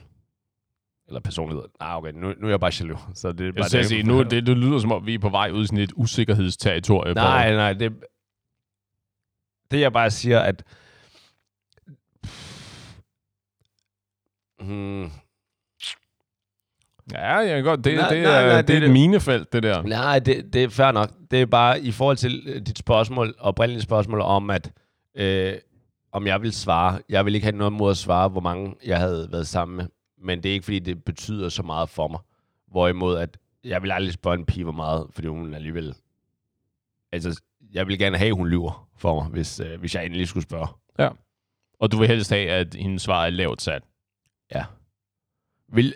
[1.08, 1.64] Eller personlighed.
[1.80, 3.00] Nej, okay, nu, nu er jeg bare jaloux.
[3.14, 5.18] Så det er Jeg bare skal sige, nu, det, det lyder som om, vi er
[5.18, 7.14] på vej ud i sådan et usikkerhedsterritorie.
[7.14, 7.92] Nej, nej, det,
[9.70, 10.64] det jeg bare siger, at
[14.60, 15.10] hmm,
[17.12, 17.84] Ja, jeg kan godt.
[17.84, 18.90] Det, Nej, det, nej, er, nej, det, det er et det.
[18.90, 19.82] minefelt, det der.
[19.82, 21.10] Nej, det, det er fair nok.
[21.30, 24.72] Det er bare i forhold til øh, dit spørgsmål, oprindelige spørgsmål om, at
[25.14, 25.54] øh,
[26.12, 26.98] om jeg vil svare.
[27.08, 29.86] Jeg vil ikke have noget mod at svare, hvor mange jeg havde været sammen med.
[30.20, 32.20] Men det er ikke, fordi det betyder så meget for mig.
[32.66, 35.94] Hvorimod, at jeg vil aldrig spørge en pige, hvor meget, fordi hun alligevel...
[37.12, 37.42] Altså,
[37.72, 40.44] jeg vil gerne have, at hun lyver for mig, hvis, øh, hvis jeg endelig skulle
[40.44, 40.68] spørge.
[41.80, 43.82] Og du vil helst have, at hendes svar er lavt sat.
[44.54, 44.64] Ja.
[45.68, 45.94] Vil,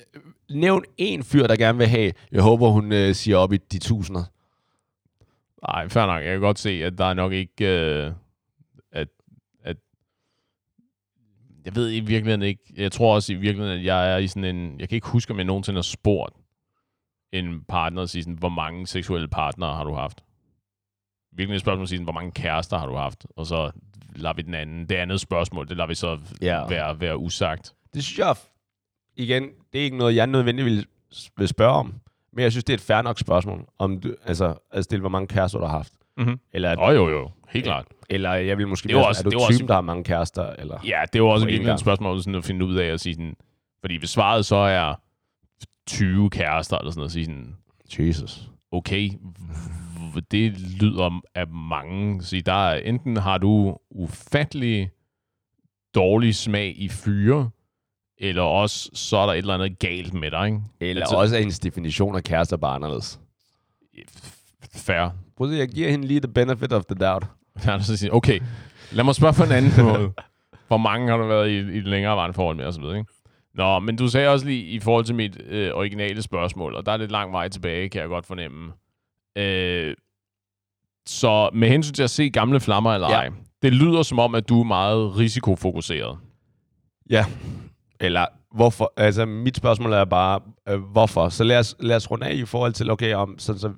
[0.50, 3.78] nævn en fyr, der gerne vil have, jeg håber, hun øh, siger op i de
[3.78, 4.24] tusinder.
[5.68, 6.22] Nej, fair nok.
[6.22, 7.64] Jeg kan godt se, at der er nok ikke...
[7.64, 8.12] Øh,
[8.92, 9.08] at,
[9.62, 9.76] at,
[11.64, 12.62] jeg ved i virkeligheden ikke...
[12.76, 14.80] Jeg tror også i virkeligheden, at jeg er i sådan en...
[14.80, 16.34] Jeg kan ikke huske, om jeg nogensinde har spurgt
[17.32, 20.24] en partner og sige sådan, hvor mange seksuelle partnere har du haft?
[21.36, 23.26] Virkelig et spørgsmål at sige sådan, hvor mange kærester har du haft?
[23.36, 23.70] Og så
[24.16, 24.88] lader vi den anden...
[24.88, 26.66] Det andet spørgsmål, det lader vi så Ja.
[26.68, 27.74] være, være usagt.
[27.94, 28.34] Det synes jeg,
[29.16, 29.42] igen,
[29.72, 30.86] det er ikke noget, jeg nødvendigvis vil,
[31.36, 31.94] vil spørge om.
[32.32, 35.08] Men jeg synes, det er et fair nok spørgsmål, om du, altså, at stille, hvor
[35.08, 35.92] mange kærester du har haft.
[36.16, 36.40] Mhm.
[36.52, 37.30] Eller, Åh, jo, jo.
[37.48, 37.86] Helt klart.
[38.14, 39.80] Eller jeg vil måske Det mere, også- er du det jo typen, også- der har
[39.80, 40.50] mange kærester?
[40.50, 40.78] Eller?
[40.84, 43.14] Ja, det er jo også virkelig et spørgsmål sådan at finde ud af at sige
[43.14, 43.36] sådan,
[43.80, 44.94] fordi hvis svaret så er
[45.86, 47.56] 20 kærester eller sådan noget, at sige sådan,
[48.08, 48.50] Jesus.
[48.72, 49.10] okay,
[50.30, 52.22] det lyder af mange.
[52.22, 54.90] Så der er, enten har du ufattelig
[55.94, 57.50] dårlig smag i fyre,
[58.18, 60.60] eller også så er der et eller andet galt med dig, ikke?
[60.80, 63.20] Eller Altså- også er hendes definition af kærester bare anderledes.
[64.74, 65.08] Fair.
[65.36, 67.26] Prøv at se, jeg giver hende lige the benefit of the doubt.
[67.66, 68.40] Ja, så siger, okay,
[68.92, 70.12] lad mig spørge på en anden måde.
[70.68, 73.12] Hvor mange har du været i, i et længerevarende forhold med, og så videre, ikke?
[73.54, 76.92] Nå, men du sagde også lige i forhold til mit øh, originale spørgsmål, og der
[76.92, 78.72] er lidt lang vej tilbage, kan jeg godt fornemme.
[79.38, 79.94] Øh,
[81.06, 83.14] så med hensyn til at se gamle flammer eller Ja.
[83.16, 83.30] ej,
[83.62, 86.18] det lyder som om, at du er meget risikofokuseret.
[87.10, 87.24] Ja.
[88.00, 88.92] Eller hvorfor?
[88.96, 91.28] Altså, mit spørgsmål er bare, øh, hvorfor?
[91.28, 93.72] Så lad os, lad os runde af i forhold til, okay, om, sådan så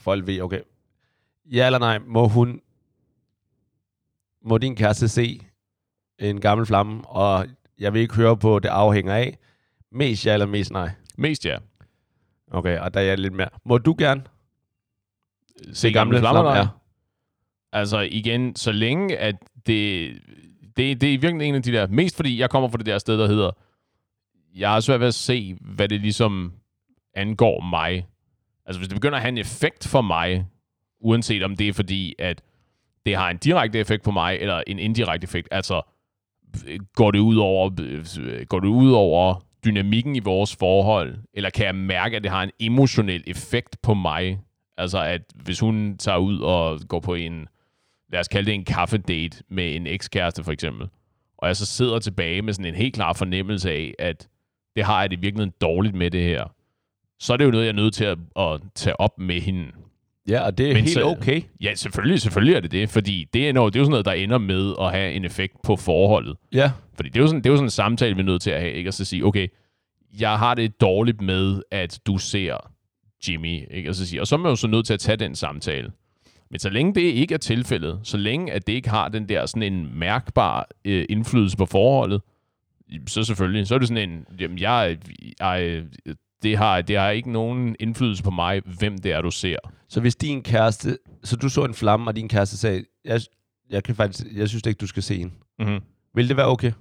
[0.00, 0.60] folk ved, okay,
[1.52, 2.60] ja eller nej, må hun,
[4.44, 5.40] må din kæreste se
[6.18, 7.46] en gammel flamme, og
[7.78, 9.38] jeg vil ikke høre på, det afhænger af,
[9.92, 10.90] mest ja eller mest nej?
[11.18, 11.56] Mest ja.
[12.50, 13.48] Okay, og der er jeg lidt mere.
[13.64, 14.22] Må du gerne
[15.72, 16.58] Se gamle flammer, eller ej?
[16.58, 16.68] ja.
[17.72, 19.36] Altså igen, så længe at
[19.66, 20.12] det,
[20.76, 22.98] det, det er virkelig en af de der, mest fordi jeg kommer fra det der
[22.98, 23.50] sted, der hedder,
[24.54, 26.52] jeg har svært ved at se, hvad det ligesom
[27.14, 28.06] angår mig.
[28.66, 30.46] Altså hvis det begynder at have en effekt for mig,
[31.00, 32.42] uanset om det er fordi, at
[33.10, 35.82] det har en direkte effekt på mig, eller en indirekte effekt, altså
[36.94, 37.70] går det ud over,
[38.44, 39.34] går det ud over
[39.64, 43.94] dynamikken i vores forhold, eller kan jeg mærke, at det har en emotionel effekt på
[43.94, 44.40] mig?
[44.76, 47.48] Altså at hvis hun tager ud og går på en,
[48.12, 50.88] lad os kalde det en kaffedate med en ekskæreste for eksempel,
[51.38, 54.28] og jeg så sidder tilbage med sådan en helt klar fornemmelse af, at
[54.76, 56.44] det har jeg det virkelig dårligt med det her,
[57.18, 59.72] så er det jo noget, jeg er nødt til at, at tage op med hende.
[60.30, 61.42] Ja, og det er Men helt så- okay.
[61.60, 64.06] Ja, selvfølgelig, selvfølgelig er det det, fordi det er, noget, det er jo sådan noget,
[64.06, 66.36] der ender med at have en effekt på forholdet.
[66.52, 66.72] Ja.
[66.94, 68.50] Fordi det er jo sådan, det er jo sådan en samtale, vi er nødt til
[68.50, 68.90] at have, ikke?
[68.90, 69.48] Og så sige, okay,
[70.20, 72.56] jeg har det dårligt med, at du ser
[73.28, 73.88] Jimmy, ikke?
[73.88, 75.90] Og så sige, og så er man jo så nødt til at tage den samtale.
[76.50, 79.46] Men så længe det ikke er tilfældet, så længe at det ikke har den der
[79.46, 82.20] sådan en mærkbar øh, indflydelse på forholdet,
[83.06, 84.96] så selvfølgelig, så er det sådan en, jamen jeg,
[85.40, 85.82] jeg
[86.42, 89.56] det har, det har ikke nogen indflydelse på mig, hvem det er, du ser.
[89.88, 93.20] Så hvis din kæreste, så du så en flamme, og din kæreste sagde, jeg,
[93.70, 95.32] jeg, kan faktisk, jeg synes ikke, du skal se en.
[95.58, 95.80] Mm-hmm.
[96.14, 96.72] Vil det være okay?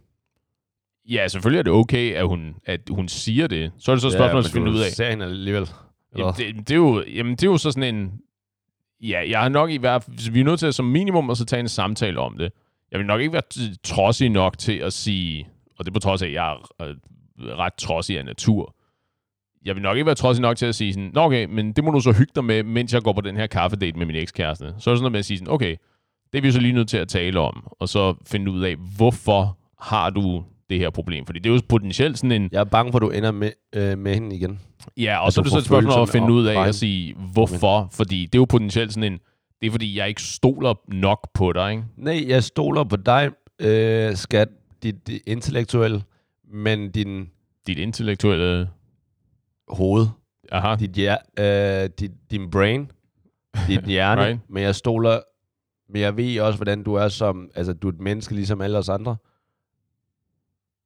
[1.09, 3.71] Ja, selvfølgelig er det okay, at hun, at hun siger det.
[3.77, 4.91] Så er det så et spørgsmål at finde ud af.
[4.91, 5.69] ser hende alligevel.
[6.17, 8.11] Jamen, det, det, er jo, jamen, det er jo så sådan en...
[9.01, 10.31] Ja, jeg har nok i hvert fald...
[10.31, 12.51] Vi er nødt til at som minimum at så tage en samtale om det.
[12.91, 15.47] Jeg vil nok ikke være trodsig nok til at sige...
[15.77, 16.95] Og det er på trods af, at jeg er øh,
[17.39, 18.75] ret trodsig af natur.
[19.65, 21.83] Jeg vil nok ikke være trodsig nok til at sige sådan, Nå okay, men det
[21.83, 24.15] må du så hygge dig med, mens jeg går på den her kaffedate med min
[24.15, 24.65] ekskæreste.
[24.65, 25.75] Så er det sådan noget med at sige sådan, okay,
[26.31, 28.75] det er vi så lige nødt til at tale om, og så finde ud af,
[28.97, 31.25] hvorfor har du det her problem.
[31.25, 32.49] Fordi det er jo potentielt sådan en...
[32.51, 34.59] Jeg er bange for, at du ender med, øh, med hende igen.
[34.97, 37.15] Ja, og At så er det så et spørgsmål at finde ud af at sige,
[37.33, 37.89] hvorfor.
[37.91, 39.19] Fordi det er jo potentielt sådan en...
[39.61, 41.83] Det er fordi, jeg ikke stoler nok på dig, ikke?
[41.97, 43.29] Nej, jeg stoler på dig,
[43.59, 44.47] øh, skat,
[44.83, 46.01] dit, dit intellektuelle,
[46.53, 47.29] men din
[47.67, 48.69] Dit intellektuelle...
[49.69, 50.07] hoved,
[50.51, 50.75] Aha.
[50.75, 52.91] dit, hjer- øh, dit, din brain,
[53.67, 54.39] dit hjerne, Right.
[54.49, 55.19] men jeg stoler,
[55.89, 58.77] men jeg ved også, hvordan du er som, altså du er et menneske ligesom alle
[58.77, 59.15] os andre.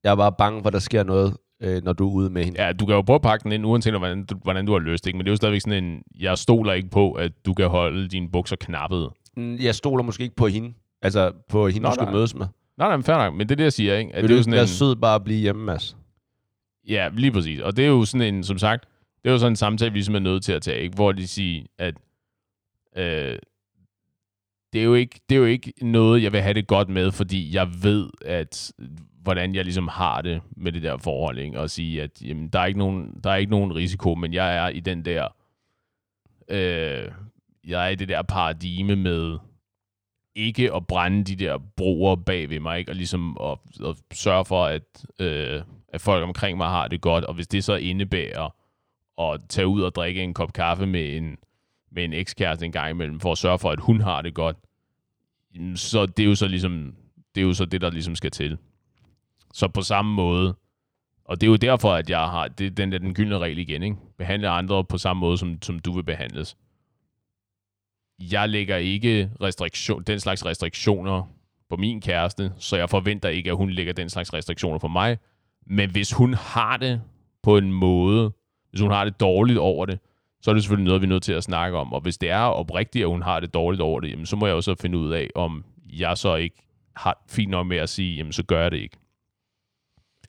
[0.03, 2.43] Jeg er bare bange for, at der sker noget, øh, når du er ude med
[2.43, 2.63] hende.
[2.65, 4.79] Ja, du kan jo prøve at pakke den ind, uanset hvordan du, hvordan du har
[4.79, 5.17] lyst, ikke?
[5.17, 6.01] Men det er jo stadigvæk sådan en...
[6.19, 9.09] Jeg stoler ikke på, at du kan holde dine bukser knappet.
[9.37, 12.13] Mm, Jeg stoler måske ikke på hende, altså på hende, Nå, du skal nej.
[12.13, 12.45] mødes med.
[12.77, 13.33] Nej, nej, men fair nok.
[13.33, 14.15] Men det er det, jeg siger, ikke?
[14.15, 15.97] At Vil det er du ikke sådan være en, sød bare at blive hjemme, Mads?
[16.87, 17.59] Ja, lige præcis.
[17.59, 18.85] Og det er jo sådan en, som sagt,
[19.23, 20.95] det er jo sådan en samtale, vi ligesom er nødt til at tage, ikke?
[20.95, 21.95] hvor de siger, at
[22.95, 23.39] øh,
[24.73, 27.11] det, er jo ikke, det er jo ikke noget, jeg vil have det godt med,
[27.11, 28.71] fordi jeg ved, at
[29.21, 31.59] hvordan jeg ligesom har det med det der forhold, ikke?
[31.59, 34.55] og sige, at jamen, der, er ikke nogen, der er ikke nogen risiko, men jeg
[34.55, 35.27] er i den der,
[36.49, 37.11] øh,
[37.67, 39.37] jeg er i det der paradigme med,
[40.35, 42.91] ikke at brænde de der broer bag ved mig, ikke?
[42.91, 43.57] og ligesom at,
[43.87, 45.61] at sørge for, at, øh,
[45.93, 48.55] at folk omkring mig har det godt, og hvis det så indebærer
[49.21, 51.37] at tage ud og drikke en kop kaffe med en,
[51.91, 54.57] med en ekskæreste en gang imellem, for at sørge for, at hun har det godt,
[55.75, 56.95] så det er jo så ligesom,
[57.35, 58.57] det er jo så det, der ligesom skal til.
[59.53, 60.55] Så på samme måde,
[61.25, 63.57] og det er jo derfor, at jeg har, det er den der den gyldne regel
[63.57, 63.95] igen, ikke?
[64.17, 66.57] Behandle andre på samme måde, som, som du vil behandles.
[68.19, 71.23] Jeg lægger ikke restriktion, den slags restriktioner
[71.69, 75.17] på min kæreste, så jeg forventer ikke, at hun lægger den slags restriktioner på mig.
[75.65, 77.01] Men hvis hun har det
[77.43, 78.31] på en måde,
[78.69, 79.99] hvis hun har det dårligt over det,
[80.41, 81.93] så er det selvfølgelig noget, vi er nødt til at snakke om.
[81.93, 84.45] Og hvis det er oprigtigt, at hun har det dårligt over det, jamen, så må
[84.47, 86.55] jeg jo så finde ud af, om jeg så ikke
[86.95, 88.97] har fint nok med at sige, jamen så gør jeg det ikke.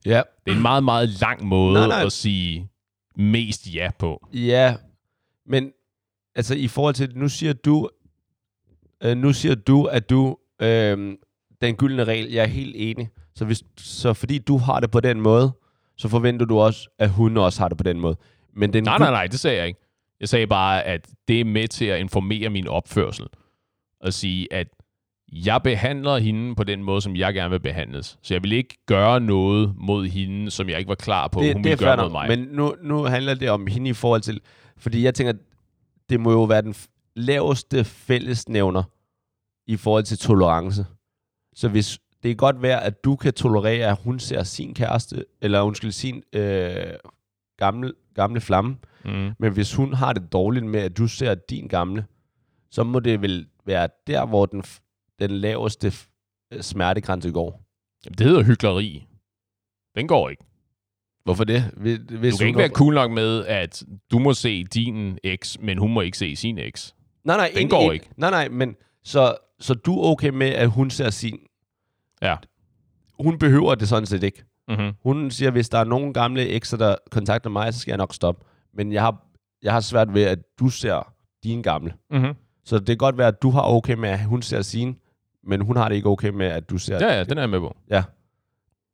[0.07, 0.23] Ja.
[0.47, 2.05] Det er en meget, meget lang måde Nej, nej.
[2.05, 2.69] at sige
[3.17, 4.29] mest ja på.
[4.33, 4.77] Ja,
[5.47, 5.73] men
[6.35, 7.89] altså i forhold til, nu siger du,
[9.03, 11.17] øh, nu siger du, at du, øh,
[11.61, 13.09] den gyldne regel, jeg er helt enig.
[13.37, 15.53] Så, hvis, så fordi du har det på den måde,
[15.97, 18.17] så forventer du også, at hun også har det på den måde.
[18.57, 19.81] Men den Nej, nej, nej, det sagde jeg ikke.
[20.21, 23.27] Jeg sagde bare, at det er med til at informere min opførsel.
[24.01, 24.69] Og sige, at
[25.33, 28.19] jeg behandler hende på den måde, som jeg gerne vil behandles.
[28.23, 31.53] Så jeg vil ikke gøre noget mod hende, som jeg ikke var klar på, det,
[31.53, 32.29] hun det ville gøre mod mig.
[32.29, 34.41] Men nu, nu handler det om hende i forhold til,
[34.77, 35.33] fordi jeg tænker,
[36.09, 36.75] det må jo være den
[37.17, 38.83] laveste fællesnævner
[39.67, 40.87] i forhold til tolerance.
[41.55, 45.25] Så hvis det kan godt være, at du kan tolerere, at hun ser sin kæreste,
[45.41, 46.77] eller undskyld, sin øh,
[47.59, 49.31] gamle, gamle flamme, Mm.
[49.39, 52.07] men hvis hun har det dårligt med, at du ser din gamle,
[52.71, 54.63] så må det vel være der, hvor den,
[55.21, 55.93] den laveste
[56.53, 57.63] øh, smertegrænse går.
[58.05, 59.07] Jamen, det hedder hyggeleri.
[59.97, 60.45] Den går ikke.
[61.25, 61.63] Hvorfor det?
[61.77, 65.61] Hvis, Du kan hun ikke være cool nok med, at du må se din eks,
[65.61, 66.95] men hun må ikke se sin eks.
[67.25, 68.09] Nej, nej, Den en- går en- ikke.
[68.17, 71.39] Nej, nej, men så, så du er okay med, at hun ser sin.
[72.25, 72.37] Ja.
[73.21, 74.45] Hun behøver det sådan set ikke.
[74.69, 74.93] Mm-hmm.
[75.03, 78.15] Hun siger, hvis der er nogen gamle ekser, der kontakter mig, så skal jeg nok
[78.15, 78.45] stoppe.
[78.75, 79.27] Men jeg har,
[79.63, 81.13] jeg har svært ved, at du ser
[81.45, 81.95] din gamle.
[82.11, 82.35] Mm-hmm.
[82.65, 84.97] Så det kan godt være, at du har okay med, at hun ser sin,
[85.43, 86.99] men hun har det ikke okay med, at du ser...
[87.07, 87.77] Ja, ja, den er jeg med på.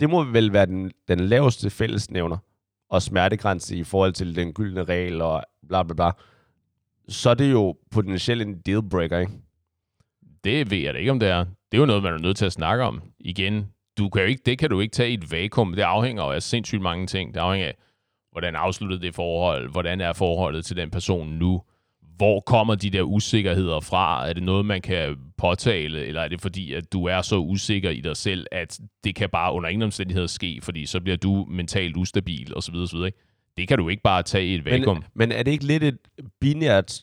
[0.00, 2.36] Det må vel være den, den laveste fællesnævner
[2.90, 6.10] og smertegrænse i forhold til den gyldne regel og bla bla bla.
[7.08, 9.32] Så er det jo potentielt en dealbreaker, ikke?
[10.44, 11.44] Det ved jeg da ikke, om det er.
[11.72, 13.02] Det er jo noget, man er nødt til at snakke om.
[13.20, 13.66] Igen,
[13.98, 15.72] du kan jo ikke, det kan du ikke tage i et vakuum.
[15.72, 17.34] Det afhænger jo af sindssygt mange ting.
[17.34, 17.76] Det afhænger af,
[18.32, 21.62] hvordan afsluttede det forhold, hvordan er forholdet til den person nu,
[22.16, 24.28] hvor kommer de der usikkerheder fra?
[24.28, 27.90] Er det noget, man kan påtale, eller er det fordi, at du er så usikker
[27.90, 31.46] i dig selv, at det kan bare under ingen omstændigheder ske, fordi så bliver du
[31.50, 32.74] mentalt ustabil, osv.
[32.74, 32.96] osv.
[32.96, 33.18] Ikke?
[33.56, 34.96] Det kan du ikke bare tage i et vakuum.
[34.96, 35.98] Men, men er det ikke lidt et
[36.40, 37.00] binært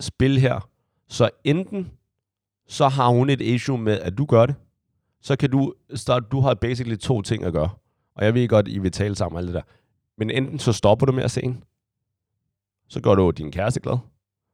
[0.00, 0.68] spil her?
[1.08, 1.90] Så enten
[2.68, 4.54] så har hun et issue med, at du gør det,
[5.20, 7.70] så kan du starte, du har basically to ting at gøre.
[8.14, 9.62] Og jeg ved godt, I vil tale sammen og alt det der.
[10.18, 11.60] Men enten så stopper du med at se hende,
[12.88, 13.98] så gør du din kæreste glad.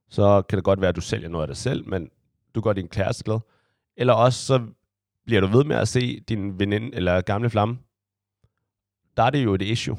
[0.08, 2.10] Så kan det godt være, at du sælger noget af dig selv, men
[2.54, 3.38] du gør din kæreste glad.
[3.96, 4.66] Eller også så
[5.26, 7.78] bliver du ved med at se din veninde eller gamle flamme.
[9.16, 9.96] Der er det jo et issue.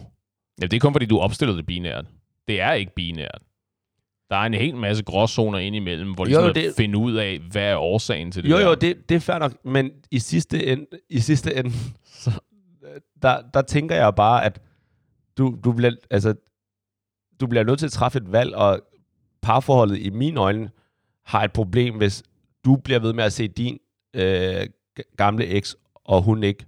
[0.61, 2.05] Ja, det er kun fordi, du opstillede det binært.
[2.47, 3.41] Det er ikke binært.
[4.29, 6.73] Der er en hel masse gråzoner ind imellem, hvor de Jo, jo, det...
[6.77, 8.63] finde ud af, hvad er årsagen til det Jo, der.
[8.69, 11.71] jo, det, det er fair nok, men i sidste ende, i sidste ende
[12.05, 12.31] så,
[13.21, 14.61] der, der tænker jeg bare, at
[15.37, 16.33] du, du, bliver, altså,
[17.39, 18.79] du bliver nødt til at træffe et valg, og
[19.41, 20.69] parforholdet i mine øjne
[21.25, 22.23] har et problem, hvis
[22.65, 23.79] du bliver ved med at se din
[24.13, 24.67] øh,
[25.17, 26.65] gamle eks, og hun ikke,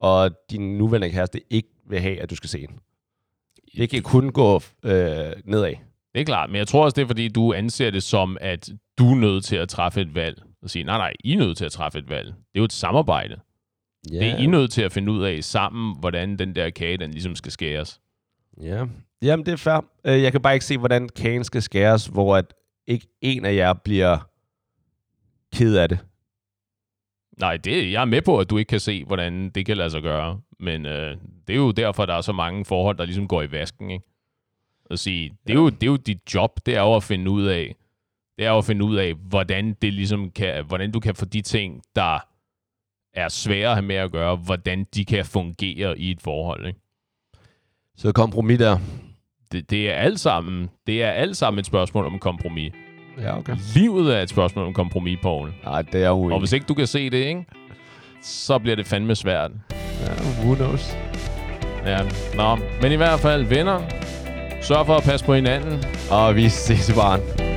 [0.00, 2.78] og din nuværende kæreste ikke vil have, at du skal se den.
[3.76, 4.54] Det kan kun gå
[4.84, 5.74] øh, nedad.
[6.14, 8.68] Det er klart, men jeg tror også, det er, fordi du anser det som, at
[8.98, 10.42] du er nødt til at træffe et valg.
[10.62, 12.26] Og sige, nej, nej, I er nødt til at træffe et valg.
[12.26, 13.40] Det er jo et samarbejde.
[14.12, 14.18] Ja.
[14.18, 17.10] Det er I nødt til at finde ud af sammen, hvordan den der kage, den
[17.10, 18.00] ligesom skal skæres.
[18.62, 18.84] Ja.
[19.22, 19.84] Jamen, det er fair.
[20.04, 22.54] Øh, Jeg kan bare ikke se, hvordan kagen skal skæres, hvor at
[22.86, 24.18] ikke en af jer bliver
[25.54, 25.98] ked af det.
[27.40, 29.90] Nej, det, jeg er med på, at du ikke kan se, hvordan det kan lade
[29.90, 30.40] sig gøre.
[30.60, 33.52] Men øh, det er jo derfor, der er så mange forhold, der ligesom går i
[33.52, 33.90] vasken.
[33.90, 34.04] Ikke?
[34.90, 37.30] At sige, det, er jo, det er jo dit job, det er jo at finde
[37.30, 37.74] ud af,
[38.38, 41.24] det er jo at finde ud af, hvordan, det ligesom kan, hvordan du kan få
[41.24, 42.18] de ting, der
[43.14, 46.66] er svære at have med at gøre, hvordan de kan fungere i et forhold.
[46.66, 46.80] Ikke?
[47.96, 48.78] Så kompromis der.
[49.52, 52.72] Det, det, er alt sammen, det er alt sammen et spørgsmål om kompromis.
[53.20, 53.56] Ja, okay.
[53.74, 55.52] Livet er et spørgsmål om kompromis, Poul.
[55.64, 56.32] Nej, det er uenig.
[56.32, 57.44] Og hvis ikke du kan se det, ikke,
[58.22, 59.50] så bliver det fandme svært.
[60.00, 60.12] Ja,
[60.44, 60.96] who knows?
[61.86, 61.98] Ja,
[62.34, 62.56] nå.
[62.82, 63.80] Men i hvert fald, venner,
[64.60, 65.84] sørg for at passe på hinanden.
[66.10, 67.47] Og vi ses i baren.